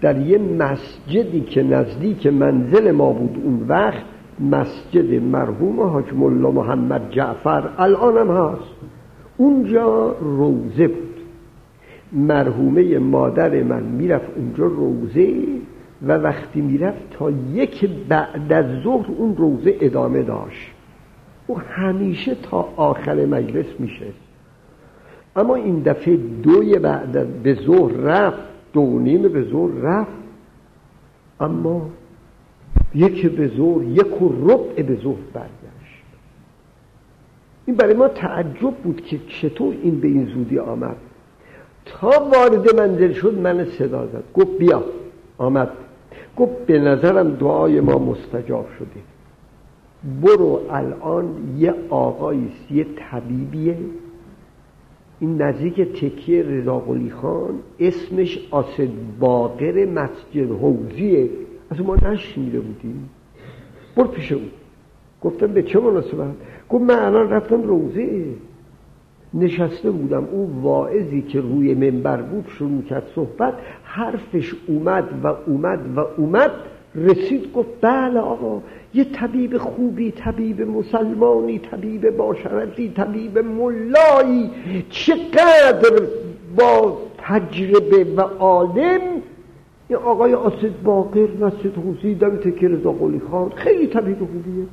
در 0.00 0.18
یه 0.20 0.38
مسجدی 0.38 1.40
که 1.40 1.62
نزدیک 1.62 2.26
منزل 2.26 2.90
ما 2.90 3.12
بود 3.12 3.42
اون 3.44 3.64
وقت 3.68 4.04
مسجد 4.40 5.22
مرحوم 5.22 5.80
حاج 5.80 6.04
ملا 6.14 6.50
محمد 6.50 7.10
جعفر 7.10 7.68
الانم 7.78 8.30
هست. 8.30 8.74
اونجا 9.36 10.16
روزه 10.20 10.88
بود. 10.88 11.16
مرحومه 12.12 12.98
مادر 12.98 13.62
من 13.62 13.82
می‌رفت 13.82 14.28
اونجا 14.36 14.66
روزه 14.66 15.34
و 16.02 16.12
وقتی 16.12 16.60
می‌رفت 16.60 17.10
تا 17.10 17.30
یک 17.52 17.90
بعد 18.08 18.52
از 18.52 18.66
ظهر 18.84 19.06
اون 19.18 19.36
روزه 19.36 19.76
ادامه 19.80 20.22
داشت. 20.22 20.71
او 21.46 21.58
همیشه 21.58 22.34
تا 22.34 22.68
آخر 22.76 23.26
مجلس 23.26 23.66
میشه. 23.78 24.06
اما 25.36 25.54
این 25.54 25.82
دفعه 25.82 26.16
دوی 26.16 26.78
بعد 26.78 27.42
به 27.42 27.54
ظهر 27.54 27.92
رفت 27.92 28.42
دو 28.72 28.98
نیم 28.98 29.22
به 29.22 29.42
ظهر 29.42 29.70
رفت. 29.70 30.12
اما 31.40 31.90
یک 32.94 33.26
به 33.26 33.48
ظهر 33.48 33.82
یک 33.82 34.22
و 34.22 34.28
ربع 34.28 34.82
به 34.82 34.96
ظهر 35.02 35.22
برگشت. 35.32 36.02
این 37.66 37.76
برای 37.76 37.94
ما 37.94 38.08
تعجب 38.08 38.74
بود 38.84 39.00
که 39.00 39.18
چطور 39.28 39.74
این 39.82 40.00
به 40.00 40.08
این 40.08 40.26
زودی 40.26 40.58
آمد. 40.58 40.96
تا 41.84 42.08
وارد 42.08 42.80
منزل 42.80 43.12
شد 43.12 43.38
من 43.38 43.64
صدا 43.64 44.06
زد. 44.06 44.24
گفت 44.34 44.58
بیا 44.58 44.84
آمد. 45.38 45.70
گفت 46.36 46.66
به 46.66 46.78
نظرم 46.78 47.30
دعای 47.30 47.80
ما 47.80 47.98
مستجاب 47.98 48.66
شده. 48.78 49.11
برو 50.22 50.60
الان 50.70 51.34
یه 51.58 51.74
آقاییست 51.90 52.72
یه 52.72 52.86
طبیبیه. 52.96 53.76
این 55.20 55.42
نزدیک 55.42 55.80
تکیه 55.80 56.42
رضا 56.42 56.82
خان 57.22 57.54
اسمش 57.80 58.48
آسد 58.50 58.88
باقر 59.20 59.86
مسجد 59.86 60.50
حوزیه. 60.50 61.30
از 61.70 61.80
ما 61.80 61.96
نشنیده 61.96 62.60
بودیم. 62.60 63.10
برو 63.96 64.08
پیش 64.08 64.32
اون 64.32 64.44
گفتم 65.22 65.46
به 65.46 65.62
چه 65.62 65.80
مناسبت؟ 65.80 66.34
گفت 66.68 66.84
من 66.84 66.98
الان 66.98 67.30
رفتم 67.30 67.62
روزه. 67.62 68.24
نشسته 69.34 69.90
بودم. 69.90 70.24
او 70.24 70.62
واعظی 70.62 71.22
که 71.22 71.40
روی 71.40 71.74
منبر 71.74 72.22
بود 72.22 72.46
شروع 72.58 72.82
کرد 72.82 73.06
صحبت. 73.14 73.54
حرفش 73.82 74.54
اومد 74.66 75.08
و 75.24 75.26
اومد 75.26 75.80
و 75.96 76.00
اومد. 76.16 76.50
رسید 76.94 77.52
گفت 77.52 77.68
بله 77.80 78.20
آقا 78.20 78.62
یه 78.94 79.04
طبیب 79.04 79.58
خوبی 79.58 80.10
طبیب 80.10 80.62
مسلمانی 80.62 81.58
طبیب 81.58 82.16
باشرتی 82.16 82.88
طبیب 82.88 83.38
ملایی 83.38 84.50
چقدر 84.90 86.02
با 86.56 86.98
تجربه 87.18 88.04
و 88.16 88.20
عالم. 88.20 89.00
یه 89.90 89.96
آقای 89.96 90.34
آسد 90.34 90.82
باقر 90.84 91.28
مسجد 91.40 91.76
حوزی 91.76 92.14
دم 92.14 92.36
تکر 92.36 92.78
خان 93.30 93.50
خیلی 93.50 93.86
طبیب 93.86 94.18
خوبیه. 94.18 94.66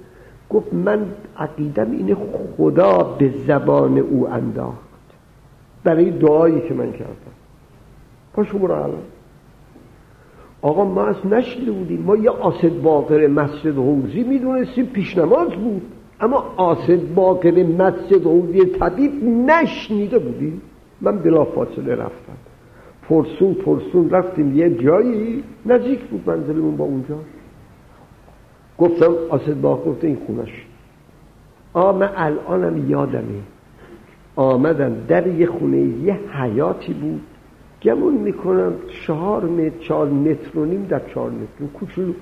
گفت 0.49 0.73
من 0.73 1.05
عقیدم 1.37 1.91
اینه 1.91 2.17
خدا 2.57 3.03
به 3.03 3.33
زبان 3.47 3.97
او 3.97 4.27
انداخت. 4.27 4.89
برای 5.83 6.11
دعایی 6.11 6.61
که 6.67 6.73
من 6.73 6.91
کردم. 6.91 7.35
پاشو 8.33 8.57
برو 8.57 8.73
الان 8.73 9.01
آقا 10.61 10.85
ما 10.85 11.05
از 11.05 11.15
نشنیده 11.25 11.71
بودیم. 11.71 12.01
ما 12.01 12.15
یه 12.15 12.29
آسد 12.29 12.81
باقر 12.81 13.27
مسجد 13.27 13.75
حوزی 13.77 14.23
می‌دونستیم 14.23 14.85
پیش 14.85 15.17
نماز 15.17 15.49
بود. 15.49 15.81
اما 16.21 16.53
آسد 16.57 17.13
باقر 17.15 17.63
مسجد 17.63 18.23
حوزی 18.23 18.65
طبیب 18.65 19.23
نشنیده 19.23 20.19
بودیم. 20.19 20.61
من 21.01 21.19
بلا 21.19 21.43
فاصله 21.45 21.95
رفتم. 21.95 22.37
پرسون 23.09 23.53
پرسون 23.53 24.09
رفتیم 24.09 24.57
یه 24.57 24.69
جایی. 24.69 25.43
نزدیک 25.65 25.99
بود 25.99 26.29
منزلمون 26.29 26.77
با 26.77 26.85
اونجا. 26.85 27.15
گفتم 28.77 29.11
آسد 29.29 29.61
باقر 29.61 29.89
گفته 29.91 30.07
این 30.07 30.17
خونش. 30.27 30.65
آ 31.73 31.91
الانم 32.15 32.89
یادمه. 32.89 33.41
آمدم 34.35 34.95
در 35.07 35.27
یه 35.27 35.45
خونه 35.45 35.77
یه 35.77 36.13
حیاتی 36.13 36.93
بود. 36.93 37.21
گمون 37.83 38.13
می‌کنم 38.13 38.73
چهار 39.05 39.45
متر 39.45 39.77
چهار 39.79 40.09
متر 40.09 40.59
و 40.59 40.65
نیم 40.65 40.85
در 40.89 41.01
چهار 41.13 41.29
متر. 41.29 41.65
کوچولو. 41.73 42.13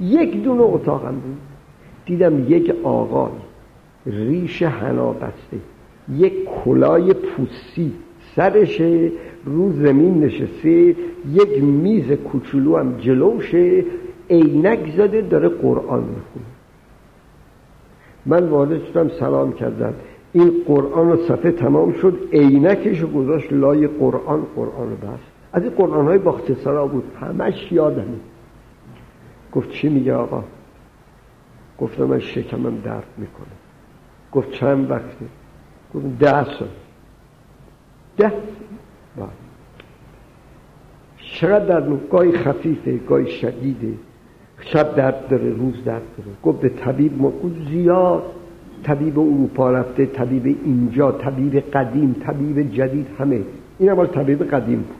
یک 0.00 0.42
دونه 0.42 0.62
اتاقم 0.62 1.14
بود. 1.14 1.38
دیدم 2.06 2.52
یک 2.52 2.74
آقای 2.82 3.32
ریش 4.06 4.62
حنا 4.62 5.12
بسته 5.12 5.56
یک 6.16 6.32
کلای 6.44 7.14
پوستی 7.14 7.92
سرشه 8.36 9.12
رو 9.44 9.72
زمین 9.72 10.24
نشسته 10.24 10.96
یک 11.32 11.62
میز 11.62 12.12
کوچولو 12.12 12.76
هم 12.76 12.96
جلوشه 12.98 13.84
عینک 14.30 14.92
زده 14.96 15.20
داره 15.20 15.48
قرآن 15.48 16.00
می‌خونه. 16.00 16.46
من 18.26 18.48
وارد 18.48 18.84
شدم 18.84 19.08
سلام 19.08 19.52
کردم. 19.52 19.94
این 20.32 20.52
قرآن 20.66 21.16
صفحه 21.16 21.50
تمام 21.50 21.92
شد 21.92 22.28
عینکش 22.32 23.04
گذاشت 23.04 23.52
لای 23.52 23.86
قرآن 23.86 24.46
قرآن 24.56 24.96
بس. 24.96 25.20
از 25.52 25.62
این 25.62 25.72
قرآن 25.72 26.04
های 26.06 26.18
با 26.18 26.40
بود 26.92 27.04
همش 27.20 27.72
یادمه 27.72 28.20
گفت 29.52 29.70
چی 29.70 29.88
میگه 29.88 30.14
آقا؟ 30.14 30.44
گفتم 31.78 32.04
من 32.04 32.18
شکمم 32.18 32.76
درد 32.76 33.06
می‌کنه. 33.16 33.46
گفت 34.32 34.50
چند 34.50 34.90
وقته؟ 34.90 35.26
گفت 35.94 36.18
ده 36.18 36.44
سال. 36.44 36.68
ده 38.16 38.32
با. 39.16 39.28
چقدر 41.16 41.64
در 41.64 41.96
گاهی 42.10 42.32
خفیفه 42.32 42.96
گاهی 42.96 43.30
شدیده. 43.30 43.94
شب 44.60 44.94
درد 44.94 45.28
داره 45.28 45.50
روز 45.50 45.84
درد 45.84 46.02
داره. 46.18 46.30
گفت 46.42 46.60
به 46.60 46.68
طبیب 46.68 47.22
ما 47.22 47.32
زیاد. 47.70 48.22
طبیب 48.84 49.18
اروپا 49.18 49.70
رفته 49.70 50.06
طبیب 50.06 50.56
اینجا 50.64 51.12
طبیب 51.12 51.56
قدیم 51.56 52.16
طبیب 52.26 52.72
جدید 52.72 53.06
همه. 53.18 53.40
این 53.78 53.88
هم 53.88 54.06
طبیب 54.06 54.42
قدیم 54.42 54.78
بود. 54.78 54.96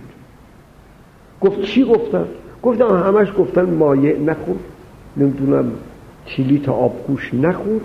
گفت 1.41 1.63
چی 1.63 1.85
گفتن 1.85 2.25
گفتم 2.63 2.97
همش 2.97 3.29
گفتن 3.39 3.75
مایع 3.75 4.19
نخور. 4.19 4.57
نمی‌دونم 5.17 5.73
چیلی 6.27 6.59
تا 6.59 6.73
آبگوش 6.73 7.35
نخور. 7.35 7.81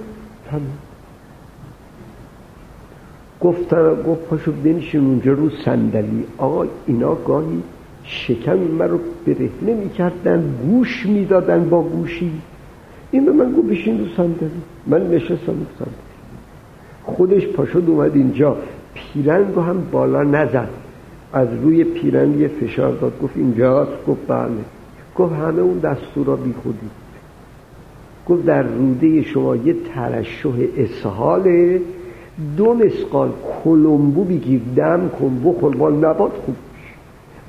گفتن 3.41 4.03
گفت 4.08 4.21
پاشو 4.21 4.51
بنشین 4.51 5.05
اونجا 5.05 5.34
رو 5.34 5.49
صندلی. 5.49 6.25
آقا 6.38 6.65
اینا 6.86 7.15
گاهی 7.15 7.63
شکم 8.03 8.58
من 8.58 8.89
رو 8.89 8.99
برهنه 9.27 9.73
می‌کردن 9.84 10.55
گوش 10.69 11.05
می‌دادن 11.05 11.69
با 11.69 11.81
گوشی. 11.81 12.31
این 13.15 13.25
به 13.25 13.32
من 13.32 13.51
گفت 13.51 13.67
بشین 13.67 13.99
رو 13.99 14.06
صندلی 14.17 14.49
من 14.88 15.10
نشستم 15.10 15.36
رو 15.47 15.65
صندلی 15.80 16.06
خودش 17.04 17.47
پاشد 17.47 17.84
اومد 17.88 18.15
اینجا. 18.15 18.58
پیرن 18.93 19.54
رو 19.54 19.62
هم 19.62 19.88
بالا 19.91 20.23
نزد. 20.23 20.69
از 21.34 21.47
روی 21.63 21.84
پیرن 21.84 22.39
یه 22.39 22.47
فشار 22.47 22.91
داد. 22.91 23.19
گفت 23.21 23.38
اینجاست. 23.38 23.91
گفت 24.08 24.28
بله. 24.28 24.49
گفت 25.15 25.34
همه 25.34 25.62
اون 25.62 25.80
دستورا 25.80 26.36
بی 26.36 26.54
خودی 26.63 26.89
گفت 28.30 28.45
در 28.45 28.63
روده 28.63 29.21
شما 29.21 29.56
یه 29.56 29.75
ترشح 29.93 30.49
اسحاله 30.78 31.82
دو 32.58 32.73
مسقال 32.73 33.30
کلمبو 33.63 34.23
بگیر. 34.23 34.62
دم 34.75 35.10
کن 35.19 35.41
بخور. 35.45 35.75
با 35.75 35.89
نبات 35.89 36.32
خوب. 36.45 36.56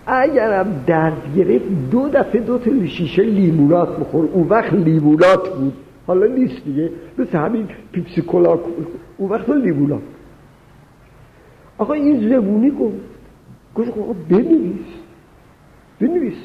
اگرم 0.07 0.85
درد 0.87 1.37
گرفت 1.37 1.65
دو 1.91 2.09
دفعه 2.09 2.41
دو 2.41 2.59
تا 2.59 2.87
شیشه 2.87 3.23
لیمونات 3.23 4.01
بخور 4.01 4.29
اون 4.33 4.49
وقت 4.49 4.73
لیمونات 4.73 5.55
بود. 5.55 5.73
حالا 6.07 6.27
نیست 6.27 6.65
دیگه. 6.65 6.91
مثل 7.19 7.39
همین 7.39 7.69
پیپسی 7.93 8.23
کلا 8.23 8.59
اون 9.17 9.31
وقت 9.31 9.49
لیمونات 9.51 10.03
آقا 11.79 11.93
این 11.93 12.29
زبونی 12.29 12.71
گفت. 12.71 12.95
گفت 13.75 13.99
آقا 13.99 14.13
بنویس. 14.29 14.87
بنویس. 16.01 16.39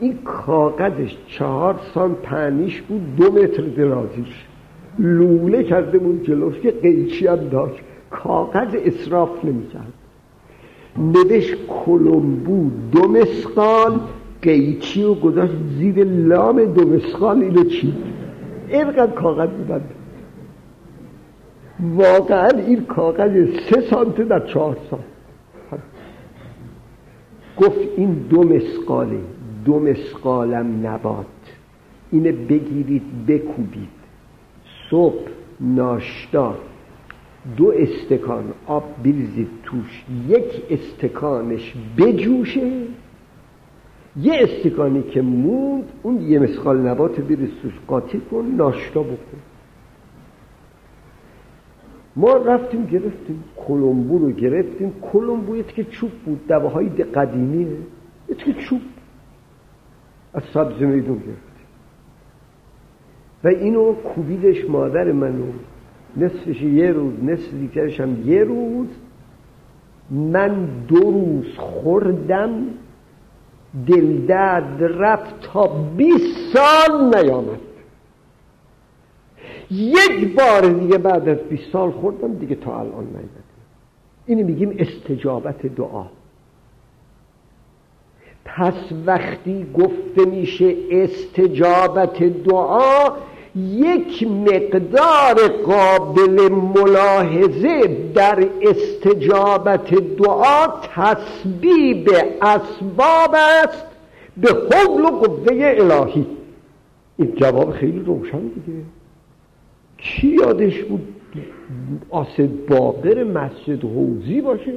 این 0.00 0.18
کاغذش 0.24 1.16
چهار 1.26 1.80
سان 1.94 2.14
پنیش 2.14 2.82
بود 2.82 3.16
دو 3.16 3.32
متر 3.32 3.62
درازیش. 3.62 4.46
لوله 4.98 5.62
کرده 5.62 5.98
بود 5.98 6.22
جلوش 6.22 6.60
که 6.60 6.70
قیچی 6.70 7.26
هم 7.26 7.36
داشت. 7.48 7.80
کاغذ 8.10 8.74
اصراف 8.74 9.44
نمی‌کرد. 9.44 9.92
نوش 10.98 11.54
کلمبو 11.68 12.70
دو 12.92 13.08
مسقال 13.08 14.00
قیچی 14.42 15.02
و 15.02 15.14
گذاشت 15.14 15.54
زیر 15.78 16.04
لام 16.04 16.64
دو 16.64 16.88
مسقال 16.88 17.42
اینو 17.42 17.64
چی 17.64 17.94
اینقدر 18.68 19.12
کاغذ 19.12 19.48
بودن. 19.48 19.80
واقعا 21.80 22.48
این 22.48 22.84
کاغذ 22.84 23.48
سه 23.70 23.80
سانته 23.80 24.24
در 24.24 24.46
چهار 24.46 24.76
سال. 24.90 25.00
گفت 27.56 27.78
این 27.96 28.12
دو 28.12 28.42
مسقاله 28.42 29.20
دو 29.64 29.80
نبات. 30.82 31.26
اینه 32.10 32.32
بگیرید 32.32 33.26
بکوبید. 33.26 33.88
صبح 34.90 35.28
ناشتا. 35.60 36.54
دو 37.56 37.72
استکان 37.76 38.44
آب 38.66 38.84
بریزید 39.04 39.48
توش 39.64 40.04
یک 40.28 40.62
استکانش 40.70 41.74
بجوشه. 41.98 42.86
یه 44.20 44.34
استکانی 44.40 45.02
که 45.02 45.22
موند 45.22 45.84
اون 46.02 46.20
یه 46.20 46.38
مسخال 46.38 46.78
نبات 46.78 47.20
بریز 47.20 47.50
توش 47.62 47.72
قاطی 47.86 48.20
کن 48.30 48.44
ناشتا 48.56 49.02
بکن. 49.02 49.38
ما 52.16 52.32
رفتیم 52.32 52.86
گرفتیم 52.86 53.44
کلمبو 53.56 54.18
رو 54.18 54.30
گرفتیم. 54.30 54.92
کلمبو 55.12 55.56
یه 55.56 55.62
که 55.62 55.84
چوب 55.84 56.10
بود 56.10 56.46
دواهای 56.48 56.88
قدیمیه 56.88 57.66
یه 58.28 58.34
که 58.34 58.52
چوب. 58.52 58.80
از 60.34 60.42
سبز 60.54 60.82
میدون 60.82 61.16
گرفتیم. 61.16 61.46
و 63.44 63.48
اینو 63.48 63.92
کوبیدش 63.92 64.70
مادر 64.70 65.12
منو 65.12 65.52
نصفش 66.16 66.62
یه 66.62 66.92
روز 66.92 67.24
نصف 67.24 67.50
دیگرش 67.50 68.00
هم 68.00 68.30
یه 68.30 68.44
روز. 68.44 68.86
من 70.10 70.68
دو 70.88 71.00
روز 71.00 71.58
خوردم 71.58 72.50
دلدرد 73.86 74.82
رفت 74.82 75.40
تا 75.40 75.66
20 75.66 76.56
سال 76.56 77.14
نیامد. 77.14 77.60
یک 79.70 80.34
بار 80.34 80.60
دیگه 80.60 80.98
بعد 80.98 81.28
از 81.28 81.38
20 81.38 81.72
سال 81.72 81.90
خوردم 81.90 82.34
دیگه 82.34 82.54
تا 82.54 82.80
الان 82.80 83.04
نیامد. 83.04 83.46
اینو 84.26 84.46
میگیم 84.46 84.74
استجابت 84.78 85.66
دعا. 85.66 86.06
پس 88.44 88.92
وقتی 89.06 89.66
گفته 89.74 90.24
میشه 90.24 90.74
استجابت 90.90 92.22
دعا 92.22 93.16
یک 93.56 94.28
مقدار 94.28 95.48
قابل 95.66 96.48
ملاحظه 96.52 97.96
در 98.14 98.48
استجابت 98.62 99.94
دعا 99.94 100.66
تسبیب 100.94 102.10
اسباب 102.42 103.34
است 103.64 103.86
به 104.36 104.48
حول 104.48 105.04
و 105.04 105.10
قوه 105.10 105.74
الهی. 105.78 106.26
این 107.16 107.34
جواب 107.34 107.70
خیلی 107.70 107.98
روشن 107.98 108.40
دیگه. 108.40 108.78
کی 109.98 110.28
یادش 110.28 110.82
بود 110.82 111.08
آسد 112.10 112.66
باقر 112.68 113.24
مسجد 113.24 113.84
حوزی 113.84 114.40
باشه 114.40 114.74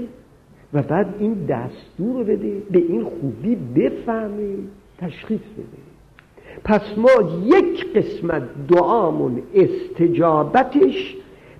و 0.73 0.81
بعد 0.81 1.15
این 1.19 1.33
دستور 1.33 2.17
رو 2.17 2.23
بده 2.23 2.61
به 2.71 2.79
این 2.79 3.03
خوبی 3.03 3.55
بفهمه 3.55 4.55
تشخیص 4.97 5.39
بده. 5.39 5.88
پس 6.63 6.81
ما 6.97 7.09
یک 7.45 7.93
قسمت 7.93 8.43
دعامون 8.67 9.41
استجابتش 9.55 11.15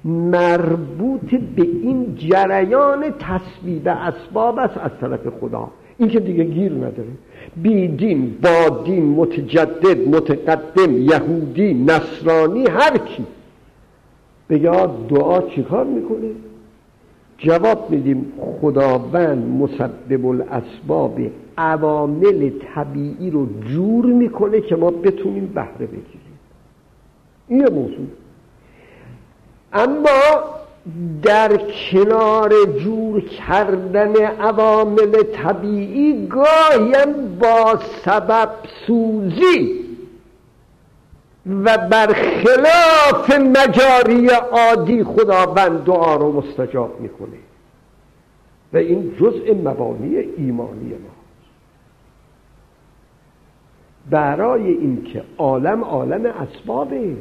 مربوط 0.05 1.29
به 1.55 1.61
این 1.61 2.15
جریان 2.15 3.03
تصویب 3.19 3.87
اسباب 3.87 4.59
است 4.59 4.77
از 4.77 4.91
طرف 5.01 5.27
خدا. 5.41 5.69
این 5.97 6.09
که 6.09 6.19
دیگه 6.19 6.43
گیر 6.43 6.71
نداره. 6.71 7.09
بیدین 7.57 8.37
با 8.41 8.83
دین 8.83 9.05
متجدد 9.05 10.07
متقدم 10.07 10.97
یهودی 10.97 11.73
نصرانی 11.73 12.65
هر 12.65 12.97
کی. 12.97 13.25
بگه 14.49 14.89
دعا 15.09 15.41
چیکار 15.41 15.85
می‌کنه؟ 15.85 16.29
جواب 17.37 17.91
میدیم 17.91 18.33
خداوند 18.61 19.61
مسبب 19.61 20.25
الاسباب 20.25 21.19
عوامل 21.59 22.49
طبیعی 22.75 23.31
رو 23.31 23.47
جور 23.61 24.05
می‌کنه 24.05 24.61
که 24.61 24.75
ما 24.75 24.91
بتونیم 24.91 25.45
بهره 25.45 25.85
بگیریم. 25.85 26.39
این 27.47 27.69
موضوع. 27.69 28.07
اما 29.73 30.43
در 31.23 31.57
کنار 31.91 32.65
جور 32.65 33.21
کردن 33.21 34.15
عوامل 34.25 35.23
طبیعی 35.23 36.27
گاهیم 36.27 37.37
با 37.39 37.79
سبب 38.05 38.49
سوزی 38.87 39.79
و 41.63 41.77
برخلاف 41.77 43.29
مجاری 43.29 44.27
عادی 44.51 45.03
خداوند 45.03 45.83
دعا 45.83 46.15
رو 46.15 46.31
مستجاب 46.31 47.01
می‌کنه. 47.01 47.37
و 48.73 48.77
این 48.77 49.15
جزء 49.19 49.53
مبانی 49.53 50.15
ایمانی 50.15 50.89
ما. 50.89 51.18
برای 54.09 54.67
اینکه 54.71 55.23
عالم 55.37 55.83
عالم 55.83 56.25
اسبابه. 56.25 57.15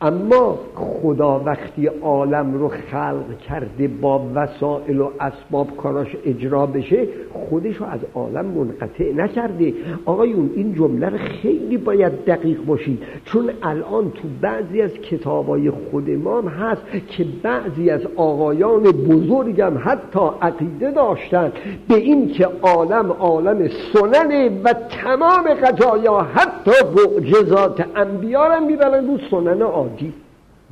اما 0.00 0.58
خدا 0.74 1.42
وقتی 1.44 1.86
عالم 1.86 2.54
رو 2.54 2.68
خلق 2.68 3.38
کرده 3.48 3.88
با 3.88 4.26
وسائل 4.34 5.00
و 5.00 5.10
اسباب 5.20 5.76
کاراش 5.76 6.16
اجرا 6.24 6.66
بشه 6.66 7.08
خودش 7.32 7.76
رو 7.76 7.86
از 7.86 8.00
عالم 8.14 8.44
منقطع 8.44 9.12
نکرده. 9.12 9.74
آقایون 10.04 10.50
این 10.54 10.74
جمله 10.74 11.08
رو 11.08 11.18
خیلی 11.18 11.76
باید 11.76 12.24
دقیق 12.24 12.64
باشید. 12.64 13.02
چون 13.24 13.50
الان 13.62 14.10
تو 14.10 14.28
بعضی 14.40 14.82
از 14.82 14.92
کتابای 14.92 15.70
خود 15.70 16.10
ما 16.10 16.40
هست 16.40 16.82
که 17.08 17.26
بعضی 17.42 17.90
از 17.90 18.00
آقایان 18.16 18.82
بزرگم 18.82 19.72
حتی 19.84 20.20
عقیده 20.42 20.90
داشتن 20.90 21.52
به 21.88 21.94
این 21.94 22.32
که 22.32 22.48
عالم 22.62 23.12
عالم 23.12 23.68
سننه 23.92 24.50
و 24.64 24.72
تمام 24.72 25.44
قضایا 25.54 26.18
حتی 26.18 26.70
معجزات 26.96 27.84
انبیا 27.96 28.46
رو 28.46 28.64
می‌برن 28.64 29.06
رو 29.06 29.18
سنن 29.30 29.62
عادی 29.86 30.12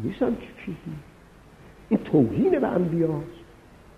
نیستم 0.05 0.35
چه 0.35 0.65
چیزی 0.65 0.97
این 1.89 2.01
توهین 2.05 2.59
به 2.61 2.67
انبیاست. 2.67 3.45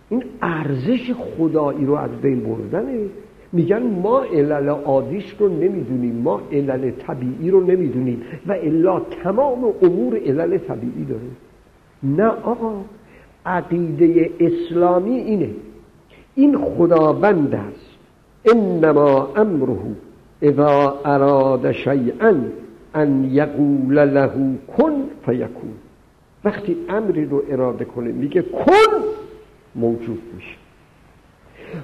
این 0.09 0.24
ارزش 0.42 1.12
خدایی 1.12 1.87
رو 1.87 1.94
از 1.94 2.11
بین 2.11 2.40
بردنه. 2.40 3.07
میگن 3.52 3.83
ما 3.83 4.24
علل 4.24 4.68
عادیش 4.68 5.37
رو 5.38 5.48
نمی‌دونیم 5.48 6.14
ما 6.14 6.40
علل 6.52 6.90
طبیعی 6.90 7.50
رو 7.50 7.61
نمی‌دونیم 7.61 8.22
و 8.46 8.52
الا 8.52 9.00
تمام 9.00 9.72
امور 9.83 10.16
علل 10.16 10.59
طبیعی 10.59 11.05
داره. 11.05 11.31
نه 12.02 12.26
آقا 12.26 12.85
عقیده 13.46 14.31
اسلامی 14.40 15.14
اینه. 15.14 15.50
این 16.35 16.59
خداوند 16.59 17.55
است. 17.55 17.90
انما 18.57 19.33
امره 19.37 19.79
اذا 20.42 21.00
اراد 21.05 21.72
شیئا 21.72 22.35
ان 22.97 23.25
یقول 23.25 23.95
له 23.95 24.31
کن 24.77 25.11
فیکون 25.27 25.73
وقتی 26.45 26.77
امری 26.89 27.25
رو 27.25 27.43
اراده 27.51 27.85
کنه 27.85 28.13
میگه 28.13 28.43
کن 28.43 29.05
موجود 29.75 30.23
میشه. 30.35 30.57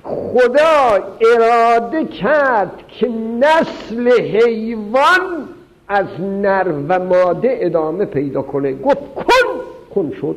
خدا 0.02 1.04
اراده 1.34 2.04
کرد 2.04 2.84
که 2.88 3.08
نسل 3.40 4.10
حیوان 4.20 5.48
از 5.88 6.20
نر 6.20 6.72
و 6.88 6.98
ماده 6.98 7.58
ادامه 7.60 8.04
پیدا 8.04 8.42
کنه. 8.42 8.72
گفت 8.74 9.14
کن 9.14 9.60
کن 9.94 10.10
شد. 10.20 10.36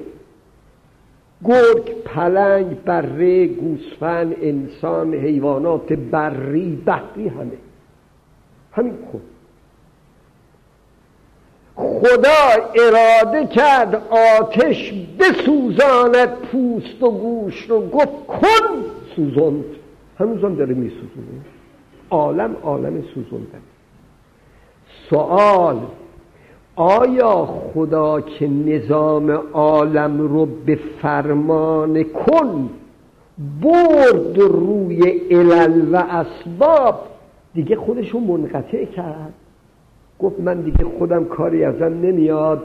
گرگ 1.45 2.03
پلنگ 2.03 2.83
بره 2.83 3.47
گوسفند 3.47 4.35
انسان 4.41 5.13
حیوانات 5.13 5.93
بری 5.93 6.83
بحری 6.85 7.27
همه. 7.27 7.51
همین 8.71 8.93
کن. 8.93 9.21
خدا 11.75 12.69
اراده 12.75 13.47
کرد 13.47 14.01
آتش 14.09 14.93
بسوزاند 15.19 16.29
پوست 16.29 17.03
و 17.03 17.11
گوش 17.11 17.65
رو 17.69 17.89
گفت 17.89 18.27
کن 18.27 18.83
سوزند. 19.15 19.63
هنوزم 20.19 20.55
داره 20.55 20.73
میسوزونه. 20.73 21.41
عالم 22.09 22.55
عالم 22.63 23.03
سوزندن 23.13 23.61
سوال 25.09 25.79
آیا 26.75 27.45
خدا 27.45 28.21
که 28.21 28.47
نظام 28.47 29.31
عالم 29.53 30.21
رو 30.21 30.45
به 30.45 30.79
فرمان 31.01 32.03
کن 32.03 32.69
برد 33.61 34.37
روی 34.37 35.09
علل 35.31 35.93
و 35.93 35.95
اسباب 35.97 36.99
دیگه 37.53 37.75
خودشو 37.75 38.19
منقطع 38.19 38.85
کرد؟ 38.85 39.33
گفت 40.19 40.39
من 40.39 40.61
دیگه 40.61 40.85
خودم 40.97 41.25
کاری 41.25 41.63
ازم 41.63 41.93
نمیاد. 42.01 42.63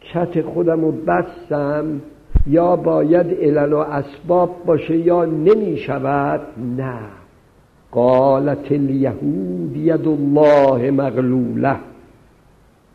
کت 0.00 0.42
خودم 0.42 0.80
رو 0.80 0.92
بستم. 0.92 2.00
یا 2.46 2.76
باید 2.76 3.26
علل 3.26 3.72
و 3.72 3.76
اسباب 3.78 4.50
باشه 4.66 4.96
یا 4.96 5.24
نمی 5.24 5.76
شود 5.76 6.40
نه. 6.76 6.98
قالت 7.90 8.72
الیهود 8.72 9.76
ید 9.76 10.08
الله 10.08 10.90
مغلوله. 10.90 11.76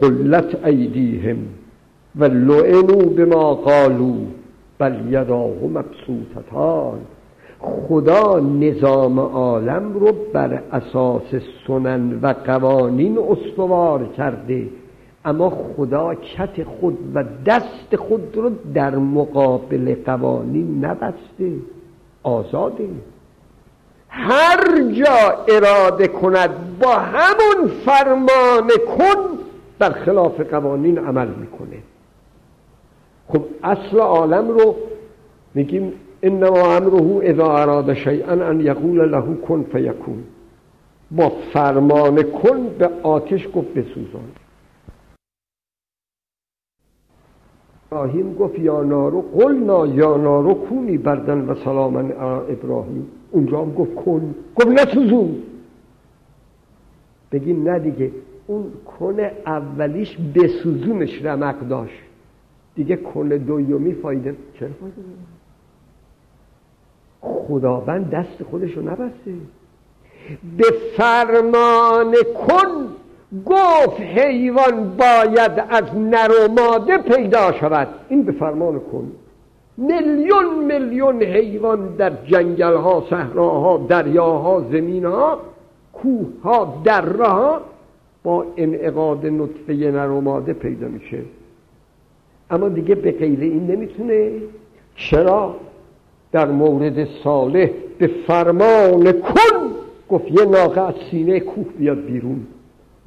قلت 0.02 0.66
ایدیهم 0.66 1.38
و 2.16 2.24
لعنوا 2.24 3.06
بما 3.06 3.56
قالوا 3.56 4.16
بل 4.80 4.96
یداه 5.10 5.64
مبسوطتان. 5.64 7.00
خدا 7.62 8.40
نظام 8.40 9.20
عالم 9.20 9.94
رو 9.94 10.12
بر 10.34 10.64
اساس 10.72 11.42
سنن 11.68 12.20
و 12.22 12.34
قوانین 12.46 13.20
استوار 13.20 14.06
کرده. 14.06 14.68
اما 15.26 15.50
خدا 15.50 16.16
کت 16.16 16.64
خود 16.64 16.98
و 17.14 17.24
دست 17.46 17.96
خود 17.96 18.38
رو 18.38 18.52
در 18.74 18.96
مقابل 18.96 19.96
قوانین 20.06 20.86
نبسته. 20.86 21.52
آزاده. 22.24 22.90
هر 24.10 24.92
جا 24.92 25.46
اراده 25.48 26.08
کند 26.08 26.80
با 26.82 26.94
همون 26.94 27.68
فرمان 27.86 28.70
کن 28.98 29.38
در 29.80 29.92
خلاف 29.92 30.42
قوانین 30.42 30.98
عمل 30.98 31.28
می‌کنه. 31.28 31.78
خب 33.28 33.42
اصل 33.64 34.00
عالم 34.00 34.48
رو 34.48 34.76
میگیم 35.56 35.94
انما 36.24 36.76
امره 36.76 37.20
اذا 37.24 37.58
اراد 37.58 37.94
شیئا 37.94 38.32
ان 38.50 38.62
یقول 38.62 39.12
له 39.12 39.36
کن 39.36 39.64
فیکون. 39.64 40.24
با 41.12 41.30
فرمان 41.30 42.24
کن 42.24 42.68
به 42.80 42.90
آتش 43.04 43.48
گفت 43.56 43.74
بسوزان. 43.74 44.32
ابراهیم 47.92 48.34
گفت 48.34 48.60
یا 48.60 48.84
نارو 48.84 49.22
قلنا 49.22 49.88
یا 49.88 50.18
نارو 50.18 50.54
کونی 50.54 50.98
بردن 50.98 51.50
و 51.50 51.56
سلامن 51.56 52.12
ابراهیم. 52.50 53.08
اونجا 53.32 53.62
هم 53.62 53.74
گفت 53.74 53.96
کن. 53.96 54.36
گفت 54.56 54.68
نسوزون. 54.68 55.44
بگیم 57.32 57.70
نه 57.70 57.80
دیگه 57.80 58.12
اون 58.48 58.72
کن 58.86 59.20
اولیش 59.46 60.18
بسوزونش 60.36 61.26
رمق 61.26 61.60
داشت. 61.60 62.02
دیگه 62.76 62.96
کن 62.96 63.28
دویومی 63.28 63.94
فایده 63.94 64.36
چرا؟ 64.54 64.70
فایده 64.70 65.02
خداوند 67.22 68.10
دست 68.10 68.44
خودش 68.52 68.72
رو 68.72 68.82
نبسته. 68.82 69.34
به 70.58 70.66
فرمان 70.98 72.16
کن 72.48 72.88
گفت 73.46 74.02
حیوان 74.02 74.98
باید 74.98 75.52
از 75.70 75.96
نر 75.96 76.32
و 76.32 76.52
ماده 76.52 76.98
پیدا 76.98 77.52
شود. 77.52 77.88
این 78.10 78.24
به 78.24 78.32
فرمان 78.32 78.80
کن. 78.80 79.12
میلیون 79.78 80.64
میلیون 80.66 81.24
حیوان 81.24 81.96
در 81.96 82.12
جنگل 82.26 82.76
ها 82.76 83.04
صحراها 83.10 83.86
دریاها 83.90 84.66
زمین 84.72 85.06
ها 85.06 85.40
کوه 85.94 86.28
ها 86.44 86.82
دره 86.84 87.28
ها 87.28 87.62
با 88.24 88.46
انعقاد 88.58 89.26
نطفه 89.26 89.74
نر 89.74 90.08
و 90.08 90.22
ماده 90.22 90.54
پیدا 90.54 90.88
میشه. 90.88 91.20
اما 92.52 92.70
دیگه 92.70 92.96
به 92.96 93.12
غیر 93.12 93.40
این 93.40 93.68
نمی‌تونه. 93.68 94.32
چرا؟ 94.96 95.56
در 96.32 96.52
مورد 96.52 97.08
صالح 97.24 97.70
به 97.98 98.08
فرمان 98.28 99.12
کن. 99.12 99.70
گفت 100.10 100.32
یه 100.32 100.46
ناقه 100.46 100.82
از 100.82 100.94
سینه 101.12 101.40
کوه 101.40 101.66
بیاد 101.78 102.06
بیرون. 102.06 102.48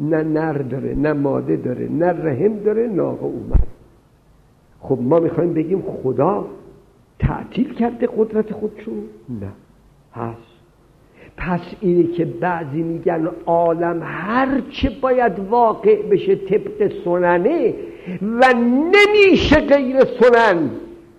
نه 0.01 0.23
نر 0.23 0.53
داره 0.53 0.95
نه 0.95 1.13
ماده 1.13 1.57
داره 1.57 1.89
نه 1.91 2.07
رحم 2.07 2.59
داره 2.65 2.87
ناقه 2.87 3.25
اومد. 3.25 3.67
خب 4.81 4.99
ما 5.01 5.21
می‌خوایم 5.21 5.55
بگیم 5.55 5.83
خدا 6.03 6.47
تعطیل 7.19 7.75
کرده 7.75 8.09
قدرت 8.17 8.53
خودشو؟ 8.53 8.93
نه. 9.41 9.53
هست. 10.15 10.53
پس 11.37 11.61
اینه 11.81 12.13
که 12.13 12.25
بعضی 12.25 12.83
میگن 12.83 13.29
عالم 13.47 14.01
هرچه 14.03 14.91
باید 15.01 15.33
واقع 15.51 16.03
بشه 16.03 16.35
طبق 16.35 16.93
سننه 17.05 17.75
و 18.23 18.55
نمیشه 18.69 19.57
غیر 19.57 19.97
سنن. 20.05 20.71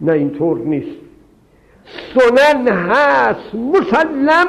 نه 0.01 0.11
اینطور 0.11 0.57
نیست. 0.57 1.02
سنن 1.85 2.67
هست 2.67 3.55
مسلم 3.55 4.47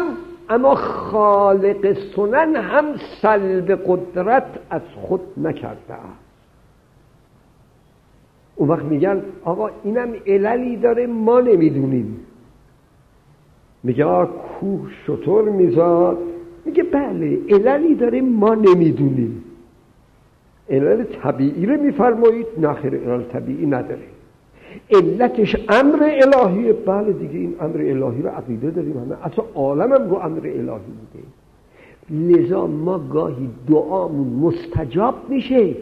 اما 0.49 0.75
خالق 0.75 1.97
سنن 2.16 2.57
هم 2.57 2.85
سلب 3.23 3.81
قدرت 3.87 4.47
از 4.70 4.83
خود 4.97 5.20
نکرده. 5.37 5.94
اون 8.57 8.68
وقت 8.68 8.83
میگن 8.83 9.23
آقا 9.44 9.70
اینم 9.85 10.09
عللی 10.27 10.77
داره 10.77 11.07
ما 11.07 11.40
نمی‌دونیم. 11.40 12.20
میگه 13.83 14.05
آقا 14.05 14.27
کوه 14.27 14.90
شطور 15.07 15.49
میزاد. 15.49 16.18
میگه 16.64 16.83
بله 16.83 17.38
عللی 17.49 17.94
داره 17.94 18.20
ما 18.20 18.55
نمی‌دونیم. 18.55 19.44
علل 20.70 21.05
طبیعی 21.05 21.66
رو 21.66 21.83
میفرمایید 21.83 22.47
نه 22.59 22.68
علل 22.68 23.23
طبیعی 23.23 23.66
نداره. 23.66 24.13
علتش 24.91 25.57
امر 25.69 26.11
الهیه 26.23 26.73
بله 26.73 27.13
دیگه 27.13 27.39
این 27.39 27.55
امر 27.61 27.77
الهی 27.77 28.23
رو 28.23 28.29
عقیده 28.29 28.71
داریم 28.71 28.99
همه. 28.99 29.27
اصلا 29.27 29.45
عالمم 29.55 30.11
رو 30.11 30.17
امر 30.17 30.41
الهی 30.47 30.65
بوده. 30.65 31.25
لذا 32.11 32.67
ما 32.67 32.99
گاهی 32.99 33.49
دعامون 33.69 34.29
مستجاب 34.29 35.15
میشه 35.29 35.77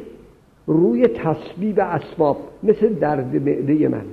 روی 0.67 1.07
تسبیب 1.07 1.81
اسباب 1.81 2.37
مثل 2.63 2.89
درد 2.95 3.35
معده 3.35 3.89
من. 3.89 4.05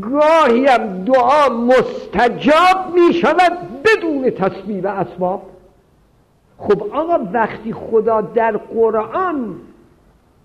گاهی 0.00 0.66
هم 0.66 1.04
دعا 1.04 1.48
مستجاب 1.48 2.94
می 2.94 3.14
شود 3.14 3.52
بدون 3.84 4.30
تسبیب 4.30 4.86
اسباب. 4.86 5.42
خب 6.58 6.82
آقا 6.82 7.18
وقتی 7.32 7.72
خدا 7.72 8.20
در 8.20 8.56
قرآن 8.56 9.56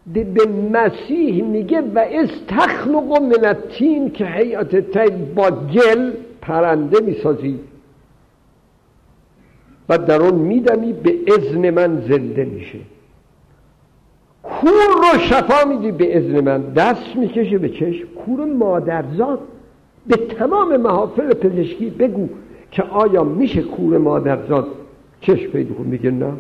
به 0.08 0.46
مسیح 0.74 1.44
میگه 1.44 1.82
و 1.82 2.00
از 2.00 2.30
تخلق 2.48 3.22
من 3.22 3.56
تین 3.70 4.12
که 4.12 4.26
حیات 4.26 4.76
تید 4.76 5.36
با 5.36 5.52
گل 5.52 6.12
پرنده 6.42 7.00
می‌سازی 7.00 7.60
و 9.90 9.98
در 9.98 10.22
اون 10.22 10.36
میدمی 10.36 10.94
به 10.94 11.16
اذن 11.28 11.70
من 11.70 12.02
زنده 12.10 12.46
میشه. 12.46 12.80
کور 14.44 14.88
رو 14.96 15.20
شفا 15.20 15.70
میدی 15.70 15.92
به 15.92 16.18
اذن 16.18 16.40
من. 16.40 16.62
دست 16.62 17.16
می‌کشه 17.16 17.58
به 17.58 17.70
چشم. 17.70 18.08
کور 18.26 18.46
مادرزاد. 18.46 19.40
به 20.08 20.16
تمام 20.16 20.78
محافل 20.78 21.34
پزشکی 21.34 21.90
بگو 21.90 22.30
که 22.72 22.84
آیا 22.84 23.24
میشه 23.24 23.62
کور 23.62 23.98
مادرزاد 23.98 24.68
چشم 25.22 25.52
پیدا 25.52 25.74
کن 25.74 25.84
میگه 25.84 26.12
نه. 26.12 26.34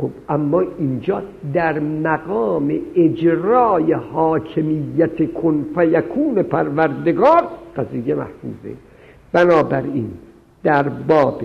خب 0.00 0.10
اما 0.28 0.62
اینجا 0.78 1.22
در 1.54 1.78
مقام 1.78 2.72
اجرای 2.94 3.92
حاکمیت 3.92 5.32
کن 5.32 5.66
فیکون 5.74 6.42
پروردگار 6.42 7.42
قضیه 7.76 8.14
محفوظه. 8.14 8.76
بنابراین 9.32 10.10
در 10.62 10.88
باب 10.88 11.42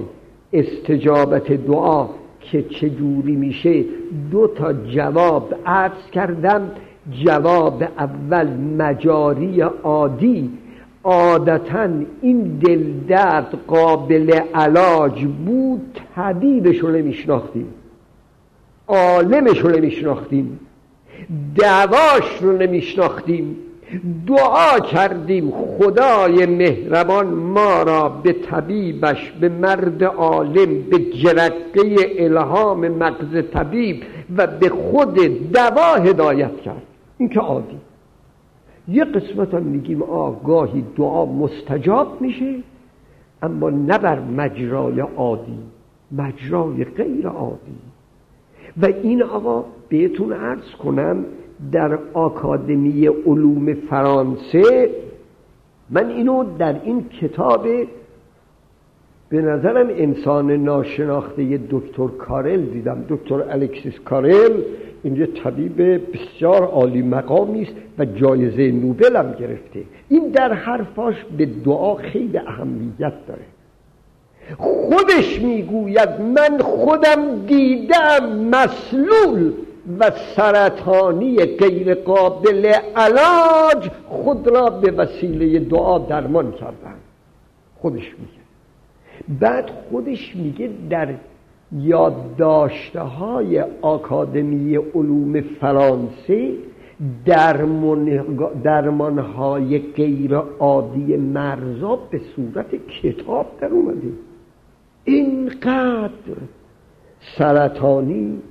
استجابت 0.54 1.52
دعا 1.52 2.08
که 2.40 2.64
چجوری 2.64 3.36
میشه 3.36 3.84
دو 4.32 4.48
تا 4.48 4.74
جواب 4.74 5.54
عرض 5.66 6.10
کردم. 6.12 6.72
جواب 7.12 7.84
اول 7.98 8.48
مجاری 8.58 9.62
عادی 9.62 10.50
عادتا 11.04 11.90
این 12.22 12.60
دل 12.64 12.84
درد 13.08 13.58
قابل 13.68 14.40
علاج 14.54 15.26
بود 15.26 16.00
طبیبش 16.16 16.78
رو 16.78 16.92
نمیشناختیم. 16.92 17.68
عالمش 18.88 19.60
رو 19.60 19.70
نمیشناختیم. 19.70 20.60
دعواش 21.56 22.42
رو 22.42 22.58
نمیشناختیم. 22.58 23.58
دعا 24.28 24.80
کردیم. 24.80 25.52
خدای 25.52 26.46
مهربان 26.46 27.28
ما 27.28 27.84
را 27.84 28.10
به 28.10 28.34
طبیبش 28.34 29.32
به 29.32 29.50
مرد 29.50 30.04
عالم 30.04 30.82
به 30.82 31.00
جرقه 31.00 31.96
الهام 32.20 32.88
مغز 32.88 33.44
طبیب 33.54 34.04
و 34.38 34.48
به 34.48 34.70
خود 34.70 35.16
دوا 35.52 35.96
هدایت 35.96 36.62
کرد. 36.62 36.82
این 37.18 37.30
که 37.30 37.40
عادی. 37.40 37.78
یه 38.88 39.06
قسمت 39.06 39.54
هم 39.54 39.64
میگیم 39.64 40.04
آگاهی 40.04 40.86
دعا 40.98 41.26
مستجاب 41.26 42.22
میشه 42.22 42.56
اما 43.42 43.70
نه 43.70 43.98
بر 43.98 44.20
مجرای 44.20 45.00
عادی. 45.00 45.60
مجرای 46.12 46.84
غیر 46.84 47.28
عادی. 47.28 47.76
و 48.82 48.86
این 48.86 49.24
آقا 49.24 49.66
بهتون 49.90 50.34
عرض 50.34 50.72
کنم 50.84 51.26
در 51.72 52.00
آکادمی 52.14 53.08
علوم 53.08 53.74
فرانسه 53.74 54.90
من 55.90 56.10
اینو 56.10 56.58
در 56.58 56.82
این 56.84 57.10
کتاب 57.22 57.68
به 59.30 59.42
نظرم 59.42 59.88
انسان 59.90 60.52
ناشناخته 60.52 61.60
دکتر 61.70 62.08
کارل 62.08 62.62
دیدم. 62.62 63.06
دکتر 63.10 63.42
الکسیس 63.42 64.00
کارل 64.06 64.62
اینجا 65.04 65.26
طبیب 65.26 65.82
بسیار 66.14 66.64
عالی 66.64 67.02
مقامی 67.02 67.62
است 67.62 67.74
و 67.98 68.06
جایزه 68.06 68.72
نوبل 68.72 69.16
هم 69.16 69.32
گرفته. 69.32 69.84
این 70.10 70.30
در 70.30 70.54
حرفاش 70.54 71.16
به 71.38 71.46
دعا 71.46 71.96
خیلی 71.96 72.38
اهمیت 72.38 73.14
داره. 73.28 73.42
خودش 74.58 75.42
می‌گوید 75.42 76.10
من 76.22 76.58
خودم 76.58 77.46
دیدم 77.46 78.36
مسلول 78.52 79.54
و 80.00 80.12
سرطانی 80.36 81.38
غیر 81.46 81.94
قابل 81.94 82.66
علاج 82.96 83.90
خود 84.08 84.48
را 84.48 84.70
به 84.70 84.92
وسیله 84.92 85.60
دعا 85.60 86.00
درمان 86.00 86.52
کردن 86.52 86.96
خودش 87.76 88.16
میگه. 88.20 88.46
بعد 89.40 89.72
خودش 89.90 90.36
میگه 90.36 90.70
در 90.90 91.14
یادداشته 91.72 93.02
های 93.02 93.66
آکادمی 93.82 94.76
علوم 94.76 95.42
فرانسه 95.42 96.54
درمان 98.64 99.20
های 99.20 99.80
غیر 99.80 100.36
عادی 100.36 101.18
مرزا 101.18 101.96
به 101.96 102.22
صورت 102.36 102.68
کتاب 103.02 103.46
در 103.62 103.68
اومده. 103.68 104.08
اینقدر 105.06 106.38
سرطانی 107.38 108.42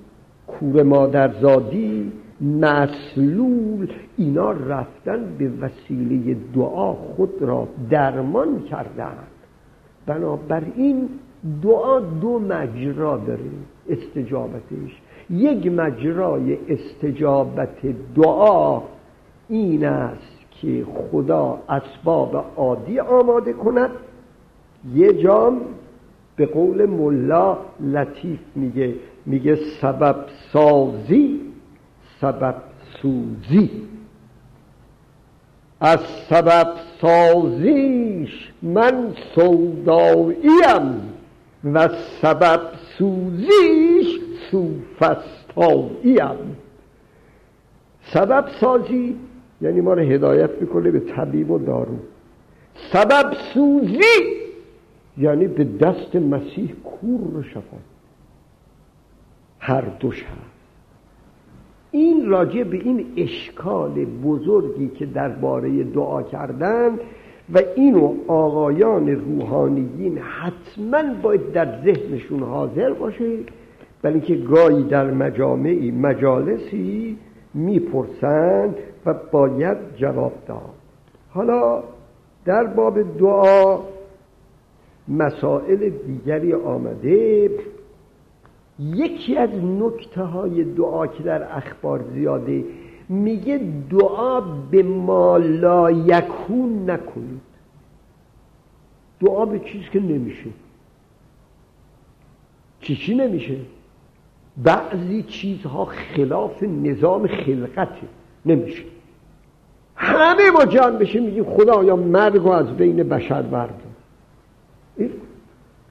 کور 0.47 0.83
مادرزادی 0.83 2.13
مسلول 2.41 3.93
اینا 4.17 4.51
رفتن 4.51 5.37
به 5.39 5.51
وسیله 5.61 6.37
دعا 6.55 6.93
خود 6.93 7.43
را 7.43 7.69
درمان 7.91 8.63
کردند. 8.63 9.27
بنابراین 10.07 11.09
دعا 11.63 12.01
دو 12.01 12.39
مجرا 12.39 13.17
داره 13.17 13.51
استجابتش. 13.89 15.01
یک 15.31 15.67
مجرای 15.67 16.59
استجابت 16.69 17.79
دعا 18.17 18.83
این 19.49 19.85
است 19.85 20.39
که 20.51 20.85
خدا 20.85 21.59
اسباب 21.69 22.45
عادی 22.57 22.99
آماده 23.01 23.53
کند. 23.53 23.91
یه 24.95 25.23
جام 25.23 25.61
به 26.37 26.47
قول 26.47 26.87
ملا 26.87 27.59
لطیف 27.81 28.41
میگه 28.55 28.95
میگه 29.27 29.59
سبب 29.81 30.17
سازی 30.53 31.41
سبب 32.21 32.55
سوزی. 33.03 33.71
از 35.81 36.01
سبب 36.01 36.75
سازیش 37.01 38.53
من 38.63 39.13
سوداییم 39.35 41.01
و 41.65 41.89
سبب 42.23 42.61
سوزیش 42.99 44.21
سوفستاییم. 44.51 46.57
سبب 48.03 48.49
سازی 48.61 49.17
یعنی 49.61 49.81
ما 49.81 49.95
رو 49.95 50.03
هدایت 50.03 50.51
می‌کنه 50.61 50.91
به 50.91 51.01
طبیب 51.01 51.51
و 51.51 51.59
دارو. 51.59 51.97
سبب 52.93 53.33
سوزی 53.55 54.44
یعنی 55.19 55.47
به 55.47 55.65
دست 55.65 56.17
مسیح 56.17 56.75
کور 56.85 57.43
شفا 57.43 57.77
هر 59.59 59.81
دوش 59.81 60.23
هست 60.23 60.55
این 61.91 62.27
راجع 62.29 62.63
به 62.63 62.77
این 62.77 63.07
اشکال 63.17 64.05
بزرگی 64.05 64.89
که 64.89 65.07
درباره 65.07 65.85
دعا 65.85 66.23
کردن 66.23 66.99
و 67.55 67.61
اینو 67.77 68.15
آقایان 68.29 69.09
روحانیین 69.09 70.19
حتما 70.19 71.03
باید 71.23 71.53
در 71.53 71.83
ذهنشون 71.85 72.43
حاضر 72.43 72.93
باشه 72.93 73.39
ولی 74.05 74.15
اینکه 74.15 74.35
گاهی 74.35 74.83
در 74.83 75.11
مجامعی 75.11 75.91
مجالسی 75.91 77.19
می‌پرسند 77.55 78.77
و 79.07 79.15
باید 79.33 79.77
جواب 79.97 80.33
داد. 80.47 80.75
حالا 81.31 81.83
در 82.45 82.65
باب 82.65 83.19
دعا 83.19 83.79
مسائل 85.09 85.89
دیگری 85.89 86.53
آمده. 86.53 87.51
یکی 88.79 89.37
از 89.37 89.51
نکته 89.65 90.23
های 90.23 90.65
دعا 90.65 91.07
که 91.07 91.23
در 91.23 91.57
اخبار 91.57 92.05
زیاده 92.15 92.65
میگه 93.09 93.61
دعا 93.91 94.41
به 94.41 94.83
ما 94.83 95.37
لا 95.37 95.91
یکون 95.91 96.91
نکنید. 96.91 97.41
دعا 99.21 99.45
به 99.45 99.59
چیز 99.59 99.83
که 99.93 100.01
نمیشه. 100.01 100.51
چی 102.81 102.97
چی 102.97 103.15
نمیشه؟ 103.15 103.57
بعضی 104.57 105.23
چیزها 105.23 105.85
خلاف 105.85 106.63
نظام 106.63 107.27
خلقته. 107.27 108.07
نمیشه. 108.47 108.83
همه 109.97 110.51
ما 110.51 110.65
جمع 110.65 110.99
بشه 110.99 111.21
میگیم 111.21 111.45
خدایا 111.45 111.97
مرگ 111.97 112.47
از 112.47 112.77
بین 112.77 112.97
بشر 112.97 113.43
بردار. 113.43 113.94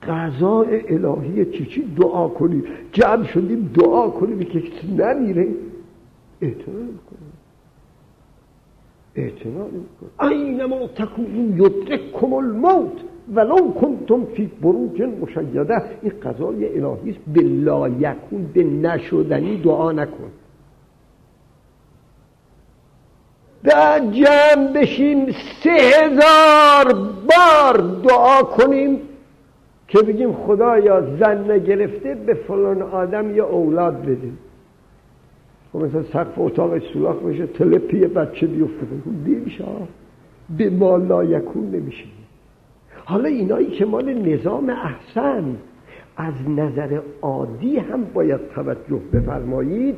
قضاء 0.08 0.66
الهی 0.90 1.46
چی 1.46 1.66
چی 1.66 1.96
دعا 1.96 2.28
کنیم. 2.28 2.64
جمع 2.92 3.24
شدیم 3.24 3.72
دعا 3.78 4.10
کنیم. 4.10 4.40
که 4.40 4.62
کسی 4.62 4.88
نمیره. 4.88 5.48
اعتنا 6.42 6.74
کنیم. 6.74 7.34
اعتنا 9.16 9.66
اینما 10.30 10.88
تکونو 10.88 11.58
یدرککم 11.58 12.34
الموت 12.34 12.92
ولو 13.34 13.72
کنتم 13.72 14.26
فی 14.26 14.46
بروج 14.62 15.02
مشیده. 15.02 15.84
این 16.02 16.14
قضای 16.24 16.80
الهی 16.80 17.10
است. 17.10 17.20
به 17.34 17.42
لایکون 17.42 18.50
به 18.54 18.64
نشدنی 18.64 19.58
دعا 19.58 19.92
نکن. 19.92 20.32
در 23.64 24.00
جمع 24.00 24.74
بشیم 24.76 25.32
سه 25.32 25.70
هزار 25.70 26.94
بار 27.28 27.78
دعا 28.04 28.44
کنیم. 28.44 29.00
که 29.88 30.02
بگیم 30.02 30.34
خدایا 30.34 31.18
زن 31.20 31.52
نگرفته 31.52 32.16
به 32.16 32.34
فلان 32.34 32.82
آدم 32.82 33.36
یا 33.36 33.46
اولاد 33.46 34.02
بدیم 34.02 34.38
خب 35.74 35.80
مثلا 35.80 36.04
سقف 36.04 36.34
اتاق 36.38 36.80
سوراخ 36.80 37.16
بشه 37.16 37.48
تلپی 37.48 38.08
بچه 38.08 38.48
بیفته. 38.48 38.86
نمیشه 39.28 39.64
به 40.58 40.70
ما 40.70 40.98
لایکون 40.98 41.72
نمیشه. 41.72 42.06
حالا 43.06 43.30
اینایی 43.30 43.68
که 43.68 43.86
مال 43.86 44.14
نظام 44.14 44.70
احسن 44.70 45.56
از 46.18 46.34
نظر 46.50 47.00
عادی 47.22 47.78
هم 47.78 48.04
باید 48.14 48.40
توجه 48.56 49.02
بفرمایید. 49.14 49.96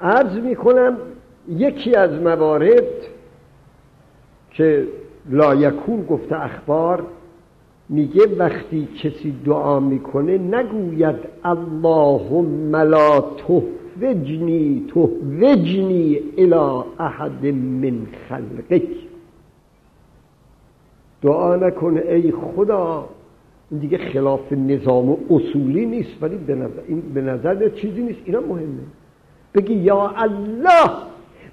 عرض 0.00 0.36
می‌کنم 0.36 0.96
یکی 1.48 1.94
از 1.94 2.10
موارد 2.10 2.84
که 4.50 4.86
لایکون 5.30 6.02
گفته 6.02 6.44
اخبار 6.44 7.06
میگه 7.88 8.36
وقتی 8.38 8.88
کسی 9.02 9.34
دعا 9.44 9.80
می‌کنه 9.80 10.38
نگوید 10.38 11.16
اللهم 11.44 12.76
لا 12.76 13.20
تهوجنی 13.20 14.86
تهوجنی 14.94 16.20
الى 16.38 16.84
احد 16.98 17.46
من 17.46 18.06
خلقک. 18.28 18.88
دعا 21.22 21.56
نکنه 21.56 22.00
ای 22.00 22.32
خدا. 22.32 23.08
این 23.70 23.80
دیگه 23.80 23.98
خلاف 23.98 24.52
نظام 24.52 25.10
و 25.10 25.16
اصولی 25.30 25.86
نیست 25.86 26.22
ولی 26.22 26.36
به 26.36 26.54
نظر, 26.54 26.80
این 26.88 27.00
به 27.14 27.20
نظر 27.20 27.68
چیزی 27.68 28.02
نیست. 28.02 28.20
اینا 28.24 28.40
مهمه. 28.40 28.82
بگی 29.54 29.74
یا 29.74 30.08
الله 30.08 30.90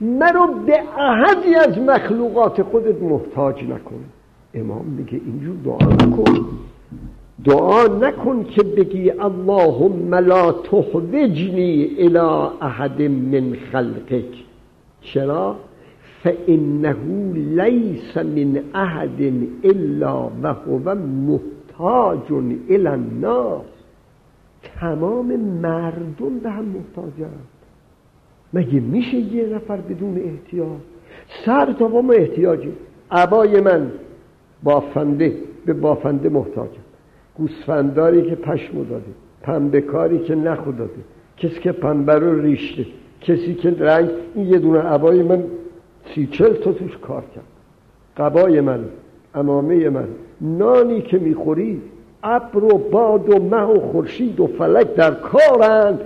مرا 0.02 0.48
به 0.48 0.80
احدی 0.98 1.56
از 1.56 1.80
مخلوقات 1.80 2.62
خودت 2.62 3.02
محتاج 3.02 3.64
نکن. 3.64 4.04
امام 4.54 4.86
میگه 4.86 5.22
اینجور 5.26 5.56
دعا 5.66 5.94
نکن. 5.94 6.46
دعا 7.46 7.88
نکن 7.88 8.44
که 8.44 8.64
بگی 8.64 9.12
اللهم 9.12 10.16
لا 10.16 10.52
تخوجنی 10.52 11.96
الى 11.98 12.18
احد 12.62 13.02
من 13.02 13.56
خلقک. 13.72 14.44
چرا؟ 15.02 15.56
فانه 16.24 16.96
لیس 17.34 18.18
من 18.18 18.64
احد 18.74 19.34
الا 19.64 20.30
و 20.44 20.48
هو 20.54 20.96
محتاج 20.96 22.32
الى 22.70 22.88
الناس 22.88 23.66
تمام 24.80 25.36
مردم 25.40 26.40
به 26.44 26.50
هم 26.50 26.66
محتاجند 26.66 27.48
مگه 28.54 28.80
میشه 28.80 29.18
یه 29.18 29.46
نفر 29.56 29.78
بدون 29.78 30.18
احتیاج 30.18 30.80
سر 31.46 31.74
تا 31.74 31.88
ما 31.88 32.14
احتیاجی 32.14 32.72
عبای 33.12 33.62
من 33.62 33.92
بافنده 34.64 35.34
به 35.66 35.74
بافنده 35.74 36.30
محتاجم 36.30 36.84
گوسفنداری 37.38 38.22
که 38.30 38.36
پشمو 38.36 38.84
داده 38.84 39.12
پنبه 39.42 39.82
کاری 39.82 40.20
که 40.20 40.36
نخو 40.36 40.72
داده 40.72 41.02
کسی 41.38 41.60
که 41.60 41.72
پنبه 41.72 42.14
رو 42.14 42.42
ریشته 42.42 42.86
کسی 43.22 43.54
که 43.54 43.76
رنگ 43.80 44.10
این 44.36 44.48
یه 44.48 44.60
دونه 44.60 44.80
عبای 44.80 45.24
من 45.24 45.44
سی 46.16 46.28
چل 46.28 46.54
تا 46.54 46.72
توش 46.72 46.98
کار 46.98 47.24
کرد. 47.36 47.44
قبای 48.18 48.62
من 48.62 48.86
امامه 49.36 49.90
من 49.90 50.08
نانی 50.42 51.02
که 51.02 51.18
می‌خوری 51.18 51.82
ابر 52.24 52.64
و 52.64 52.78
باد 52.78 53.30
و 53.30 53.40
مه 53.40 53.64
و 53.64 53.80
خورشید 53.80 54.40
و 54.40 54.48
فلک 54.48 54.96
در 54.96 55.12
کارند. 55.12 56.02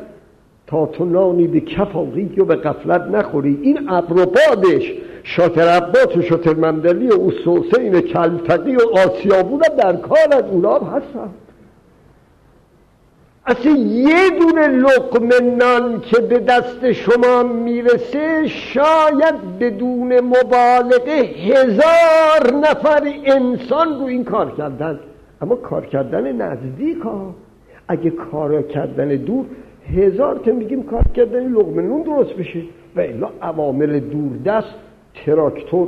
تا 0.68 0.86
تو 0.86 1.06
نانی 1.06 1.48
به 1.48 1.60
کف 1.60 1.96
و 1.96 2.06
به 2.46 2.56
قفلت 2.56 3.02
نخوری 3.02 3.60
این 3.62 3.90
ابر 3.90 4.14
و 4.14 4.26
بادش 4.26 4.94
شاتر 5.30 5.68
عباس 5.68 6.18
و 6.18 6.22
شاتر 6.22 6.54
مندلی 6.54 7.08
و 7.08 7.32
حسین 7.46 8.02
کلتقی 8.02 8.76
و 8.76 8.82
آسیابون 8.94 9.62
در 9.78 9.96
کار 9.96 10.28
از 10.32 10.44
اونا 10.52 10.80
هستن. 10.80 11.30
اصلا 13.46 13.72
یه 13.72 14.30
دونه 14.40 14.68
لقمه 14.68 15.40
نان 15.40 16.02
که 16.02 16.20
به 16.20 16.40
دست 16.40 16.92
شما 16.92 17.44
می‌رسه 17.44 18.48
شاید 18.48 19.60
بدون 19.60 20.20
مبالغه 20.20 21.22
هزار 21.52 22.54
نفر 22.62 23.14
انسان 23.26 24.00
رو 24.00 24.06
این 24.06 24.24
کار 24.24 24.52
کردن. 24.58 25.00
اما 25.42 25.56
کار 25.56 25.86
کردن 25.86 26.32
نزدیک 26.32 26.98
ها. 26.98 27.34
اگه 27.88 28.10
کار 28.10 28.62
کردن 28.62 29.08
دور 29.08 29.46
هزار 29.98 30.40
که 30.40 30.52
میگیم 30.52 30.84
کار 30.84 31.06
کردن 31.16 31.52
لقمه 31.52 31.82
نون 31.82 32.02
درست 32.02 32.34
بشه. 32.34 32.62
و 32.96 33.00
الا 33.02 33.30
عوامل 33.42 34.00
دور 34.00 34.38
دست 34.46 34.87
تراکتور. 35.26 35.88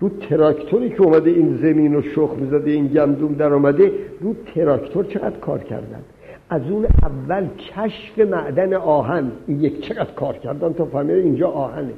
رو 0.00 0.08
تراکتوری 0.08 0.90
که 0.90 1.02
اومده 1.02 1.30
این 1.30 1.58
زمین 1.62 1.96
و 1.96 2.02
شخ 2.02 2.30
می‌زده 2.36 2.70
این 2.70 2.86
گندوم 2.86 3.34
در 3.34 3.52
اومده 3.52 3.92
رو 4.20 4.34
تراکتور 4.54 5.04
چقدر 5.04 5.36
کار 5.36 5.58
کردن؟ 5.58 6.02
از 6.50 6.62
اون 6.70 6.86
اول 7.02 7.46
کشف 7.58 8.18
معدن 8.18 8.74
آهن 8.74 9.32
این 9.46 9.60
یک 9.60 9.80
چقدر 9.80 10.10
کار 10.10 10.34
کردن؟ 10.34 10.72
تا 10.72 10.84
فهمیدن 10.84 11.18
اینجا 11.18 11.48
آهنه. 11.48 11.92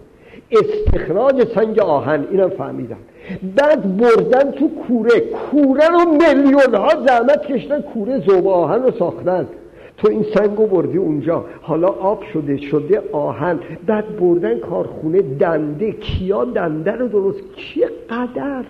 استخراج 0.51 1.45
سنگ 1.55 1.79
آهن 1.79 2.27
اینم 2.31 2.49
فهمیدن. 2.49 2.97
بعد 3.57 3.97
بردن 3.97 4.51
تو 4.51 4.69
کوره. 4.69 5.21
کوره 5.21 5.89
رو 5.89 6.11
میلیون 6.11 6.75
ها 6.75 6.89
زحمت 7.07 7.47
کشتن 7.47 7.81
کوره 7.81 8.19
زوب 8.19 8.49
آهن 8.49 8.83
رو 8.83 8.91
ساختن. 8.91 9.47
تو 9.97 10.09
این 10.09 10.23
سنگو 10.35 10.67
بردی 10.67 10.99
اونجا. 10.99 11.45
حالا 11.63 11.89
آب 11.89 12.23
شده 12.33 12.57
شده 12.57 13.03
آهن. 13.13 13.59
بعد 13.87 14.17
بردن 14.17 14.59
کارخونه 14.59 15.23
دنده. 15.23 15.93
کیا 15.93 16.45
دنده 16.45 16.93
رو 16.93 17.09
درست؟ 17.09 17.41
چه 17.57 17.91
قدر 18.11 18.65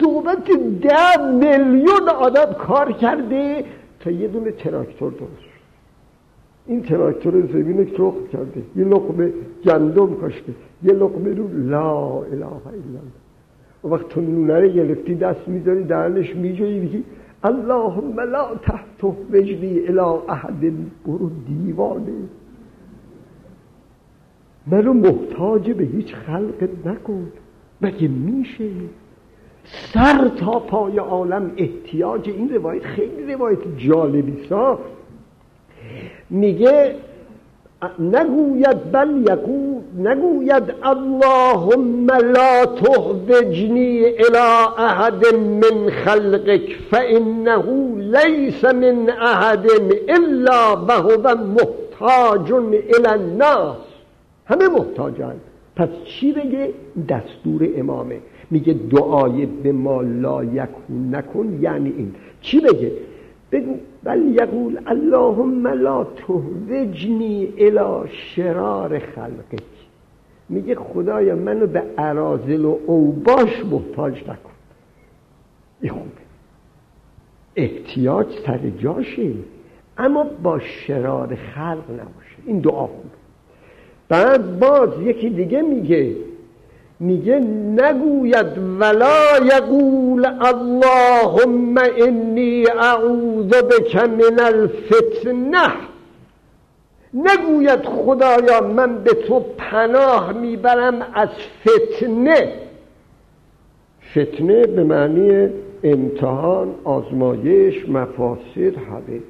صحبت 0.00 0.44
ده 0.82 1.32
میلیون 1.32 2.08
آدم 2.20 2.52
کار 2.52 2.92
کرده. 2.92 3.64
تا 4.00 4.10
یه 4.10 4.28
دونه 4.28 4.50
تراکتور 4.50 5.10
درست 5.10 5.50
این 6.66 6.82
تراکتور 6.82 7.46
زمین 7.52 7.90
رو 7.96 8.14
کرده. 8.32 8.62
یه 8.76 8.84
لقمه 8.84 9.32
گندم 9.64 10.14
کاشته. 10.14 10.52
یه 10.82 10.92
لقمه 10.92 11.34
رو 11.34 11.48
لا 11.68 12.06
اله 12.06 12.32
الا 12.32 12.46
الله. 12.66 13.00
وقت 13.84 14.08
تو 14.08 14.20
نونه 14.20 14.60
رو 14.60 14.68
گرفتی 14.68 15.14
دست 15.14 15.48
می‌ذاری 15.48 15.84
درنش 15.84 16.36
میجایی 16.36 16.80
بگی 16.80 17.04
اللهم 17.44 18.20
لا 18.20 18.54
تحت 18.54 19.04
وجدی 19.04 19.86
الى 19.88 20.00
احد 20.28 20.72
برو 21.06 21.30
دیوانه 21.48 22.28
منو 24.66 24.92
محتاج 24.92 25.70
به 25.70 25.84
هیچ 25.84 26.14
خلق 26.14 26.68
نکن 26.86 27.32
مگه 27.80 28.08
میشه 28.08 28.70
سر 29.64 30.28
تا 30.28 30.58
پای 30.58 30.98
عالم 30.98 31.52
احتیاج 31.56 32.28
این 32.28 32.54
روایت 32.54 32.82
خیلی 32.82 33.34
روایت 33.34 33.58
جالبی 33.76 34.44
سا 34.48 34.78
میگه 36.30 36.94
نگوید 37.98 38.92
بل 38.92 39.22
یقول 39.28 39.80
نگوید 39.98 40.62
اللهم 40.82 42.06
لا 42.10 42.66
تهوجنی 42.66 44.04
الى 44.04 44.48
احد 44.78 45.34
من 45.34 45.90
خلقك 45.90 46.76
فانه 46.90 47.64
ليس 47.96 48.64
من 48.64 49.10
احد 49.10 49.66
الا 50.08 50.76
وهو 50.88 51.36
محتاج 51.36 52.52
الى 52.52 53.08
الناس. 53.08 53.76
همه 54.46 54.68
محتاجن 54.68 55.34
پس 55.76 55.88
چی 56.04 56.32
بگه؟ 56.32 56.70
دستور 57.08 57.68
امامه. 57.76 58.18
میگه 58.50 58.74
دعای 58.90 59.46
به 59.46 59.72
ما 59.72 60.02
لا 60.02 60.44
یکون 60.44 61.14
نکن 61.14 61.58
یعنی 61.62 61.94
این. 61.96 62.14
چی 62.40 62.60
بگه؟ 62.60 62.92
بگو 63.52 63.76
بل 64.02 64.34
یقول 64.34 64.80
اللهم 64.86 65.66
لا 65.66 66.04
تهوجنی 66.04 67.52
الى 67.58 68.08
شرار 68.08 68.98
خلقک. 68.98 69.62
میگه 70.48 70.74
خدایا 70.74 71.36
منو 71.36 71.66
به 71.66 71.82
عرازل 71.98 72.64
و 72.64 72.78
اوباش 72.86 73.64
محتاج 73.64 74.22
نکن. 74.22 74.50
این 75.80 75.92
خوبه 75.92 76.10
احتیاج 77.56 78.26
سر 78.46 78.70
جاشه 78.78 79.32
اما 79.98 80.24
با 80.42 80.58
شرار 80.58 81.34
خلق 81.34 81.90
نباشه. 81.90 82.36
این 82.46 82.60
دعا 82.60 82.86
خوبه. 82.86 83.20
بعد 84.08 84.58
باز 84.58 84.88
یکی 85.02 85.30
دیگه 85.30 85.62
میگه 85.62 86.16
میگه 87.00 87.38
نگوید 87.76 88.46
ولا 88.80 89.38
یقول 89.56 90.26
اللهم 90.26 91.78
انی 91.78 92.66
اعوذ 92.66 93.48
بک 93.48 93.96
من 93.96 94.40
الفتنه. 94.40 95.72
نگوید 97.14 97.84
خدایا 97.84 98.60
من 98.60 98.98
به 98.98 99.10
تو 99.10 99.40
پناه 99.58 100.32
می‌برم 100.32 101.06
از 101.14 101.28
فتنه. 101.60 102.52
فتنه 104.10 104.66
به 104.66 104.84
معنی 104.84 105.48
امتحان 105.82 106.74
آزمایش 106.84 107.88
مفاسد 107.88 108.56
همه 108.56 109.20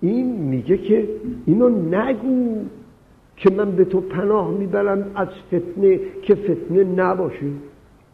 این 0.00 0.26
میگه 0.26 0.78
که 0.78 1.08
اینو 1.46 1.68
نگو. 1.68 2.64
که 3.38 3.50
من 3.50 3.70
به 3.70 3.84
تو 3.84 4.00
پناه 4.00 4.50
می‌برم 4.50 5.10
از 5.14 5.28
فتنه 5.46 6.00
که 6.22 6.34
فتنه 6.34 6.84
نباشه. 6.84 7.46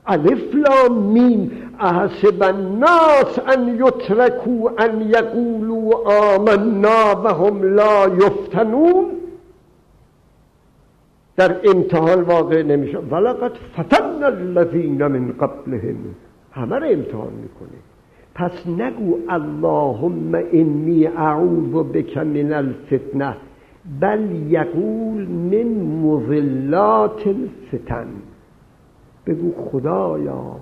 الف 0.06 0.54
لام 0.54 1.02
میم. 1.02 1.50
احسب 1.80 2.42
الناس 2.42 3.38
ان 3.56 3.68
یترکو 3.68 4.70
ان 4.78 5.00
یقولوا 5.00 5.92
آمنا 6.34 7.22
و 7.24 7.28
هم 7.28 7.74
لا 7.74 8.08
یفتنون. 8.08 9.04
در 11.36 11.56
امتحان 11.64 12.22
واقع 12.22 12.62
نمیشه. 12.62 12.98
ولقد 12.98 13.52
فتن 13.78 14.24
الذین 14.24 15.06
من 15.06 15.32
قبلهم. 15.32 15.96
همه 16.52 16.76
رو 16.76 16.86
امتحان 16.86 17.32
می‌کنه. 17.42 17.78
پس 18.34 18.66
نگو 18.66 19.18
اللهم 19.28 20.34
انی 20.52 21.06
اعوذ 21.06 21.86
بک 21.92 22.18
من 22.18 22.52
الفتنه. 22.52 23.36
بل 24.00 24.30
یقول 24.48 25.28
من 25.28 25.64
مظلات 26.02 27.26
الفتن. 27.26 28.06
بگو 29.26 29.52
خدایا 29.52 30.56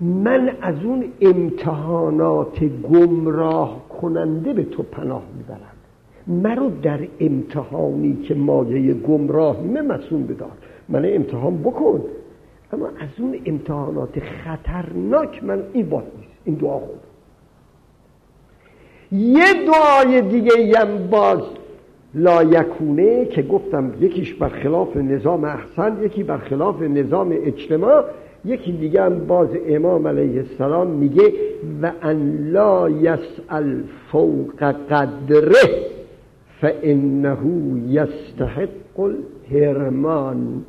من 0.00 0.56
از 0.62 0.84
اون 0.84 1.04
امتحانات 1.20 2.64
گمراه 2.64 3.88
کننده 3.88 4.52
به 4.52 4.64
تو 4.64 4.82
پناه 4.82 5.22
می‌برم. 5.36 5.74
مرا 6.26 6.68
در 6.68 7.08
امتحانی 7.20 8.16
که 8.22 8.34
مایه 8.34 8.94
گمراهیمه 8.94 9.82
مسئول 9.82 10.22
بدار. 10.22 10.52
من 10.88 11.04
امتحان 11.14 11.58
بکن. 11.62 12.00
اما 12.72 12.86
از 12.86 13.08
اون 13.18 13.38
امتحانات 13.46 14.20
خطرناک 14.20 15.44
من 15.44 15.62
این 15.72 15.88
بات 15.88 16.04
نیست. 16.16 16.32
این 16.44 16.54
دعا 16.54 16.78
خود. 16.78 17.00
یه 19.12 19.44
دعای 19.66 20.22
دیگه 20.22 20.78
هم 20.78 21.06
باز 21.10 21.40
لایکونه 22.14 23.24
که 23.24 23.42
گفتم 23.42 23.92
یکیش 24.00 24.34
برخلاف 24.34 24.96
نظام 24.96 25.44
احسن 25.44 26.02
یکی 26.02 26.22
برخلاف 26.22 26.82
نظام 26.82 27.32
اجتماع 27.32 28.04
یکی 28.44 28.72
دیگه 28.72 29.02
هم 29.02 29.18
باز 29.18 29.48
امام 29.68 30.06
علیه 30.06 30.40
السلام 30.40 30.90
میگه 30.90 31.32
و 31.82 31.92
ان 32.02 32.50
لا 32.52 32.90
یسأل 32.90 33.82
فوق 34.12 34.64
قدره 34.90 35.90
فانه 36.60 37.38
یستحق 37.88 38.68
الهرمان 39.00 40.64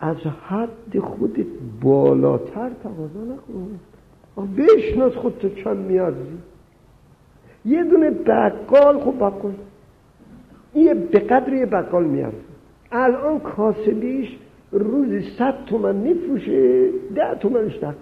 از 0.00 0.16
حد 0.46 0.98
خودت 0.98 1.46
بالاتر 1.82 2.70
تقاضا 2.82 3.24
نکن. 3.24 3.80
بشناس 4.56 5.12
خودتو 5.12 5.48
چند 5.48 5.76
میارزی. 5.76 6.38
یه 7.64 7.84
دونه 7.84 8.10
بقال 8.10 9.00
خب 9.00 9.14
بقال. 9.16 9.52
این 10.78 11.04
به 11.04 11.18
قدر 11.18 11.52
یه 11.52 11.66
بقال 11.66 12.04
میارزه 12.04 12.36
الان 12.92 13.40
کاسبیش 13.40 14.36
روزی 14.72 15.22
صد 15.38 15.54
تومن 15.66 15.94
میفروشه 15.94 16.88
ده 17.14 17.34
تومنش 17.40 17.78
ده 17.78 17.94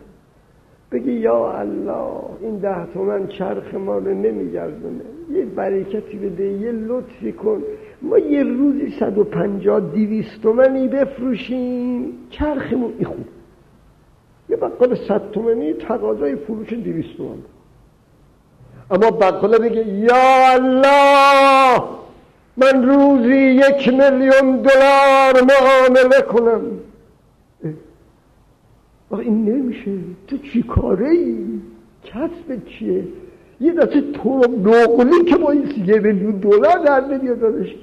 بگی 0.93 1.13
یا 1.13 1.53
الله 1.53 2.23
این 2.41 2.59
ده 2.59 2.87
تومن 2.95 3.27
چرخ 3.27 3.75
ما 3.75 3.99
رو 3.99 4.15
نمیگردونه. 4.15 5.01
یه 5.31 5.45
برکتی 5.45 6.19
بده 6.19 6.45
یه 6.45 6.73
لطفی 6.73 7.33
کن. 7.33 7.63
ما 8.03 8.19
یه 8.19 8.43
روزی 8.43 8.91
صد 9.01 9.19
و 9.19 9.25
پنجاه 9.25 9.81
دیویست 9.81 10.43
تومنی 10.43 10.89
بفروشیم. 10.89 12.13
چرخمون 12.31 12.93
ای 12.99 13.05
خوب. 13.05 13.25
یه 14.49 14.57
بقال 14.57 14.95
صد 15.09 15.31
تومنی 15.31 15.73
تقاضای 15.73 16.37
فروش 16.37 16.73
دیویست 16.73 17.17
تومن. 17.17 17.39
اما 18.91 19.11
بقاله 19.11 19.59
بگه 19.59 19.89
یا 19.89 20.53
الله! 20.53 21.83
من 22.57 22.83
روزی 22.83 23.37
یک 23.37 23.89
میلیون 23.89 24.57
دلار 24.57 25.35
معامله 25.43 26.21
کنم. 26.29 26.63
این 29.11 29.45
نمیشه. 29.45 29.99
تو 30.27 30.39
چی 30.39 30.63
کاره 30.63 31.09
ای 31.09 31.47
کسب 32.05 32.65
چیه؟ 32.67 33.05
یه 33.61 33.73
دسته 33.73 34.01
تو 34.01 34.39
نقلی 34.39 35.25
که 35.25 35.37
با 35.37 35.51
این 35.51 35.87
یه 35.87 35.99
میلیون 35.99 36.37
دلار 36.37 36.85
در 36.85 37.01
نمیاد 37.01 37.41
دادش 37.41 37.75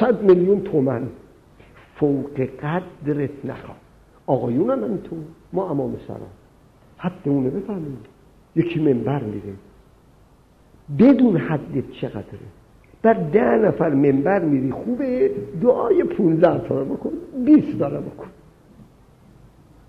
صد 0.00 0.22
میلیون 0.22 0.60
تومن. 0.60 1.08
فوق 1.96 2.40
قدرت 2.40 3.44
نخواه. 3.44 3.76
آقایون 4.26 4.70
هم 4.70 4.96
تو 4.96 5.16
ما 5.52 5.70
امام 5.70 5.96
سرا. 6.08 6.16
حد 6.96 7.12
اونه 7.24 7.50
بفهمیم. 7.50 7.98
یکی 8.56 8.80
منبر 8.80 9.22
میره. 9.22 9.54
بدون 10.98 11.36
حدت 11.36 11.90
چقدره. 12.00 12.38
بر 13.02 13.12
ده 13.12 13.56
نفر 13.56 13.94
منبر 13.94 14.44
میری 14.44 14.70
خوبه. 14.70 15.30
دعای 15.62 16.04
پونزده 16.04 16.68
تا 16.68 16.84
بکن 16.84 17.12
بیست 17.44 17.78
داره 17.78 17.98
بکن. 17.98 18.26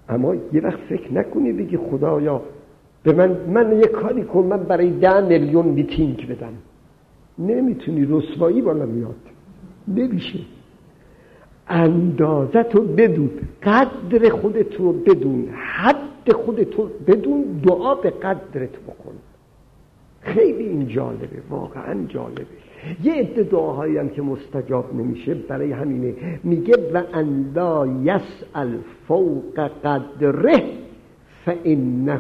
اما 0.10 0.36
یه 0.54 0.62
وقت 0.62 0.80
فکر 0.80 1.14
نکنی 1.14 1.54
بگی 1.54 1.78
خدایا 1.78 2.42
به 3.04 3.14
من 3.14 3.32
من 3.32 3.80
یه 3.80 3.88
کاری 3.88 4.24
کن 4.24 4.40
من 4.40 4.64
برای 4.64 4.90
ده 4.90 5.22
میلیون 5.22 5.66
میتینگ 5.66 6.28
بدم. 6.28 6.54
نمی‌تونی 7.40 8.08
رسوایی 8.10 8.62
بالا 8.62 8.86
میاد. 8.86 9.16
نمیشه. 9.88 10.40
اندازت 11.68 12.76
رو 12.76 12.82
بدون 12.82 13.30
قدر 13.64 14.30
خودت 14.30 14.76
رو 14.76 14.94
بدون 14.94 15.50
حد 15.54 16.32
خودت 16.34 16.76
رو 16.76 16.90
بدون 17.08 17.42
دعا 17.42 17.96
به 17.96 18.10
قدرت 18.10 18.70
بکن. 18.70 19.14
خیلی 20.22 20.64
این 20.64 20.88
جالبه 20.88 21.42
واقعا 21.50 22.06
جالبه. 22.08 22.59
یه 23.04 23.14
عده 23.14 23.58
هم 24.00 24.10
که 24.10 24.22
مستجاب 24.22 24.96
نمیشه 24.96 25.34
برای 25.34 25.72
همینه. 25.72 26.14
میگه 26.44 26.76
و 26.94 27.04
انلا 27.14 27.88
یسأل 27.88 28.78
فوق 29.08 29.70
قدره 29.84 30.64
فانه 31.46 32.20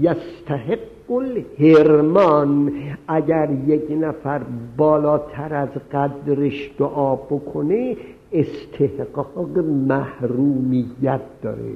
یستحق 0.00 0.78
الهرمان 1.10 2.72
اگر 3.08 3.50
یک 3.66 3.92
نفر 4.00 4.42
بالاتر 4.76 5.54
از 5.54 5.68
قدرش 5.92 6.70
دعا 6.78 7.16
بکنه 7.16 7.96
استحقاق 8.32 9.58
محرومیت 9.58 11.20
داره. 11.42 11.74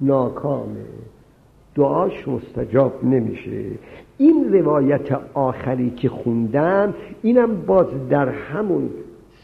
ناکامه. 0.00 0.84
دعاش 1.74 2.28
مستجاب 2.28 3.04
نمیشه. 3.04 3.64
این 4.18 4.52
روایت 4.52 5.20
آخری 5.34 5.90
که 5.90 6.08
خوندم 6.08 6.94
اینم 7.22 7.56
باز 7.56 7.86
در 8.10 8.28
همون 8.28 8.90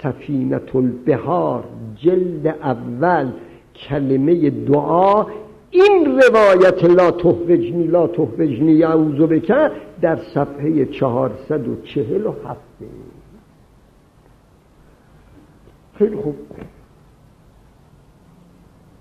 سفینت 0.03 0.77
البهار 0.77 1.65
جلد 1.97 2.47
اول 2.47 3.31
کلمه 3.75 4.51
دعا. 4.51 5.27
این 5.71 6.21
روایت 6.21 6.85
لا 6.85 7.11
تهوجنی 7.11 7.87
لا 7.87 8.07
تهوجنی 8.07 8.85
اعوذ 8.85 9.23
بکن 9.23 9.71
در 10.01 10.17
صفحه 10.35 10.85
چهارصد 10.85 11.69
و 11.69 11.83
چهل 11.83 12.27
و 12.27 12.31
هفته 12.31 12.87
خیلی 15.99 16.17
خوب. 16.17 16.35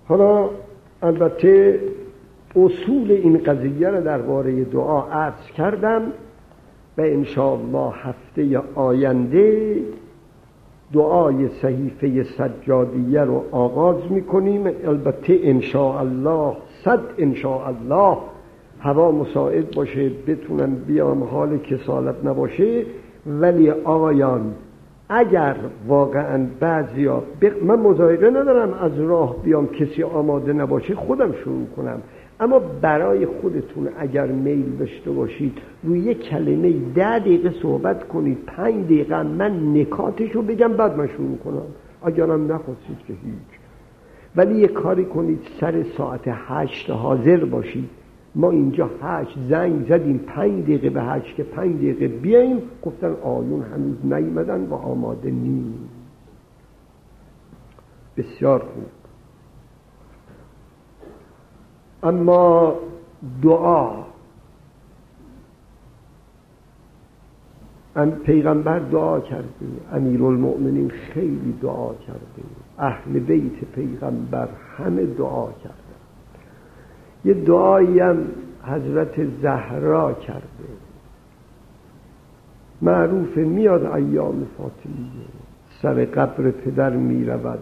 حالا 0.08 0.50
البته 1.02 1.80
اصول 2.64 3.10
این 3.10 3.38
قضیه 3.38 3.88
رو 3.88 4.04
درباره 4.04 4.64
دعا 4.64 5.02
عرض 5.02 5.46
کردم 5.56 6.02
و 6.98 7.00
انشاءالله 7.00 7.92
هفته 7.94 8.58
آینده 8.74 9.76
دعای 10.92 11.48
صحیفه 11.48 12.22
سجادیه 12.22 13.20
رو 13.20 13.44
آغاز 13.50 13.96
می‌کنیم. 14.10 14.66
البته 14.84 15.38
انشاءالله 15.42 16.56
صد 16.84 17.00
انشاءالله 17.18 18.16
هوا 18.80 19.12
مساعد 19.12 19.70
باشه 19.70 20.10
بتونم 20.26 20.74
بیام 20.74 21.24
حال 21.24 21.58
کسالت 21.58 22.24
نباشه. 22.24 22.84
ولی 23.26 23.70
آقایان 23.70 24.54
اگر 25.08 25.56
واقعا 25.88 26.46
بعضیا 26.60 27.22
من 27.62 27.76
مزایقه 27.76 28.30
ندارم 28.30 28.72
از 28.72 29.00
راه 29.00 29.42
بیام 29.42 29.66
کسی 29.66 30.02
آماده 30.02 30.52
نباشه 30.52 30.94
خودم 30.94 31.32
شروع 31.32 31.66
کنم. 31.76 32.02
اما 32.40 32.58
برای 32.58 33.26
خودتون 33.26 33.88
اگر 33.98 34.26
میل 34.26 34.76
داشته 34.76 35.10
باشید 35.10 35.58
روی 35.82 35.98
یک 35.98 36.20
کلمه 36.20 36.72
ده 36.94 37.18
دقیقه 37.18 37.54
صحبت 37.62 38.08
کنید 38.08 38.38
پنج 38.46 38.84
دقیقه 38.84 39.22
من 39.22 39.80
نکاتش 39.80 40.30
رو 40.32 40.42
بگم 40.42 40.72
بعد 40.72 40.96
من 40.96 41.06
شروع 41.06 41.36
کنم. 41.36 41.66
اگرم 42.02 42.52
نخواستید 42.52 42.98
که 43.08 43.12
هیچ. 43.12 43.58
ولی 44.36 44.60
یه 44.60 44.68
کاری 44.68 45.04
کنید 45.04 45.38
سر 45.60 45.84
ساعت 45.96 46.22
هشت 46.26 46.90
حاضر 46.90 47.44
باشید. 47.44 47.88
ما 48.34 48.50
اینجا 48.50 48.90
هشت 49.02 49.38
زنگ 49.48 49.88
زدیم 49.88 50.18
پنج 50.18 50.62
دقیقه 50.62 50.90
به 50.90 51.02
هشت 51.02 51.36
که 51.36 51.42
پنج 51.42 51.76
دقیقه 51.76 52.08
بیاییم. 52.08 52.62
گفتن 52.82 53.16
آیون 53.22 53.62
هنوز 53.62 53.96
نیمدن 54.04 54.66
و 54.66 54.74
آماده 54.74 55.30
نیم. 55.30 55.88
بسیار 58.16 58.58
خوب. 58.58 58.97
اما 62.02 62.74
دعا. 63.42 64.08
پیغمبر 68.24 68.78
دعا 68.78 69.20
کرده 69.20 69.46
امیر 69.92 70.24
المؤمنین 70.24 70.90
خیلی 70.90 71.58
دعا 71.62 71.94
کرده 71.94 72.42
اهل 72.78 73.18
بیت 73.18 73.64
پیغمبر 73.74 74.48
همه 74.76 75.06
دعا 75.06 75.52
کرده 75.52 75.74
یه 77.24 77.34
دعایی 77.34 78.00
هم 78.00 78.18
حضرت 78.62 79.24
زهرا 79.42 80.12
کرده. 80.12 80.68
معروف 82.82 83.36
میاد 83.36 83.84
ایام 83.84 84.46
فاطمیه 84.58 85.28
سر 85.82 86.04
قبر 86.04 86.50
پدر 86.50 86.90
می 86.90 87.24
رود 87.24 87.58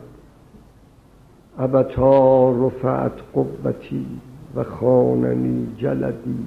ابتا 1.58 2.50
رفعت 2.66 3.12
قبتی 3.34 4.06
و 4.56 4.62
خاننی 4.62 5.66
جلدی 5.78 6.38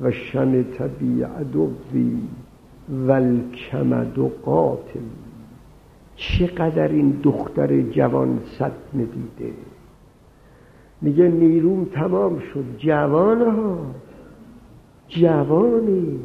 و 0.00 0.10
شن 0.10 0.62
تبی 0.62 1.22
عدوی 1.22 2.18
و 3.06 3.12
الکمد 3.12 4.18
و 4.18 4.30
قاتل. 4.44 5.00
چقدر 6.16 6.88
این 6.88 7.20
دختر 7.22 7.80
جوان 7.80 8.38
صد 8.58 8.72
دیده 8.92 9.52
میگه 11.00 11.28
نیروم 11.28 11.84
تمام 11.84 12.38
شد. 12.38 12.64
جوان 12.78 13.42
ها. 13.42 13.78
جوانی. 15.08 16.20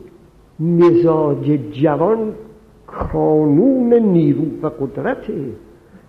مزاج 0.60 1.60
جوان 1.72 2.34
کانون 2.88 3.94
نیرو 3.94 4.46
و 4.62 4.70
قدرته. 4.70 5.52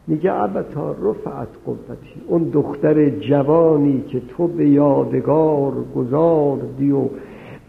میگه 0.09 0.33
ابتا 0.33 0.93
رفعت 0.93 1.49
قوتی. 1.67 2.21
اون 2.27 2.43
دختر 2.43 3.11
جوانی 3.11 4.05
که 4.09 4.21
تو 4.29 4.49
به 4.49 4.69
یادگار 4.69 5.73
گذاردی 5.97 6.91
و 6.91 7.09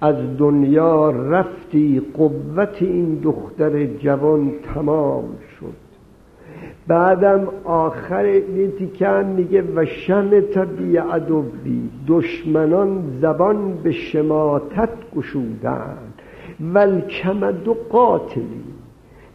از 0.01 0.15
دنیا 0.37 1.09
رفتی 1.09 2.01
قوت 2.13 2.81
این 2.81 3.15
دختر 3.15 3.85
جوان 3.85 4.51
تمام 4.73 5.23
شد. 5.59 5.89
بعدم 6.87 7.47
آخر 7.63 8.23
این 8.23 8.71
تیکن 8.71 9.25
میگه 9.37 9.63
و 9.75 9.85
شم 9.85 10.39
تبی 10.39 10.97
عدوی 10.97 11.89
دشمنان 12.07 13.03
زبان 13.21 13.73
به 13.83 13.91
شماتت 13.91 14.89
گشودن. 15.15 15.97
ول 16.73 17.01
کمد 17.01 17.67
و 17.67 17.75
قاتلی. 17.89 18.78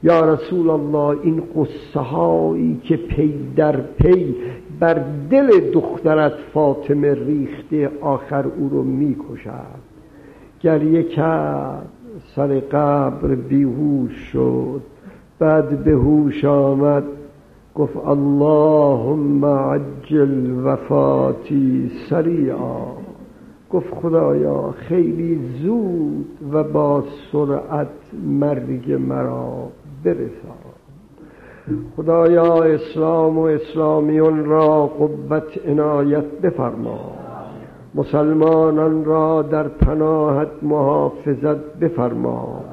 یا 0.04 0.34
رسول 0.34 0.70
الله 0.70 1.18
این 1.22 1.42
قصه 1.56 2.00
هایی 2.00 2.80
که 2.84 2.96
پی 2.96 3.34
در 3.56 3.76
پی 3.76 4.34
بر 4.80 5.04
دل 5.30 5.70
دخترت 5.70 6.32
فاطمه 6.54 7.14
ریخته 7.14 7.90
آخر 8.00 8.46
او 8.46 8.68
رو 8.68 8.82
می‌کشد. 8.82 9.84
گریه 10.60 11.02
کرد 11.02 11.88
سر 12.36 12.60
قبر 12.60 13.34
بیهوش 13.34 14.12
شد 14.12 14.82
بعد 15.38 15.84
به 15.84 15.90
هوش 15.90 16.44
آمد 16.44 17.04
گفت 17.74 17.96
اللهم 17.96 19.44
عجل 19.44 20.50
وفاتی 20.64 21.90
سریعا. 22.10 23.04
گفت 23.70 23.94
خدایا 23.94 24.70
خیلی 24.70 25.40
زود 25.62 26.26
و 26.52 26.64
با 26.64 27.04
سرعت 27.32 27.88
مرگ 28.26 28.92
مرا. 28.92 29.68
برسان 30.04 30.74
خدایا 31.96 32.62
اسلام 32.62 33.38
و 33.38 33.42
اسلامیون 33.42 34.44
را 34.44 34.86
قوت 34.86 35.68
عنایت 35.68 36.24
بفرما 36.24 37.00
مسلمانان 37.94 39.04
را 39.04 39.42
در 39.42 39.68
پناهت 39.68 40.48
محافظت 40.62 41.78
بفرما 41.80 42.64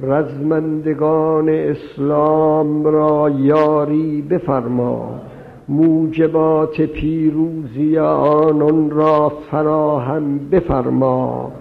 رزمندگان 0.00 1.48
اسلام 1.48 2.84
را 2.84 3.30
یاری 3.30 4.22
بفرما 4.22 5.20
موجبات 5.68 6.80
پیروزی 6.80 7.98
آنان 7.98 8.90
را 8.90 9.32
فراهم 9.50 10.38
بفرما 10.38 11.52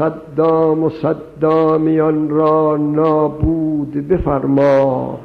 صدام 0.00 0.84
و 0.84 0.90
صدامیان 0.90 2.28
را 2.28 2.76
نابود 2.76 4.08
بفرما. 4.08 5.18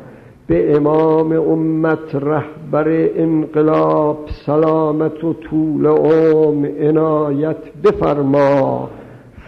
به 0.47 0.75
امام 0.75 1.31
امت 1.31 2.15
رهبر 2.15 3.09
انقلاب 3.15 4.17
سلامت 4.45 5.23
و 5.23 5.33
طول 5.33 5.85
عمر 5.85 6.69
عنایت 6.79 7.57
بفرما. 7.83 8.89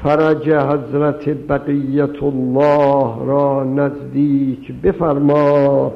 فرج 0.03 0.49
حضرت 0.49 1.29
بقیت 1.49 2.23
الله 2.23 3.25
را 3.25 3.63
نزدیک 3.63 4.81
بفرما. 4.83 5.91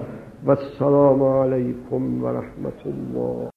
و 0.46 0.52
السلام 0.52 1.24
علیکم 1.24 2.24
و 2.24 2.28
رحمت 2.28 2.86
الله. 2.86 3.51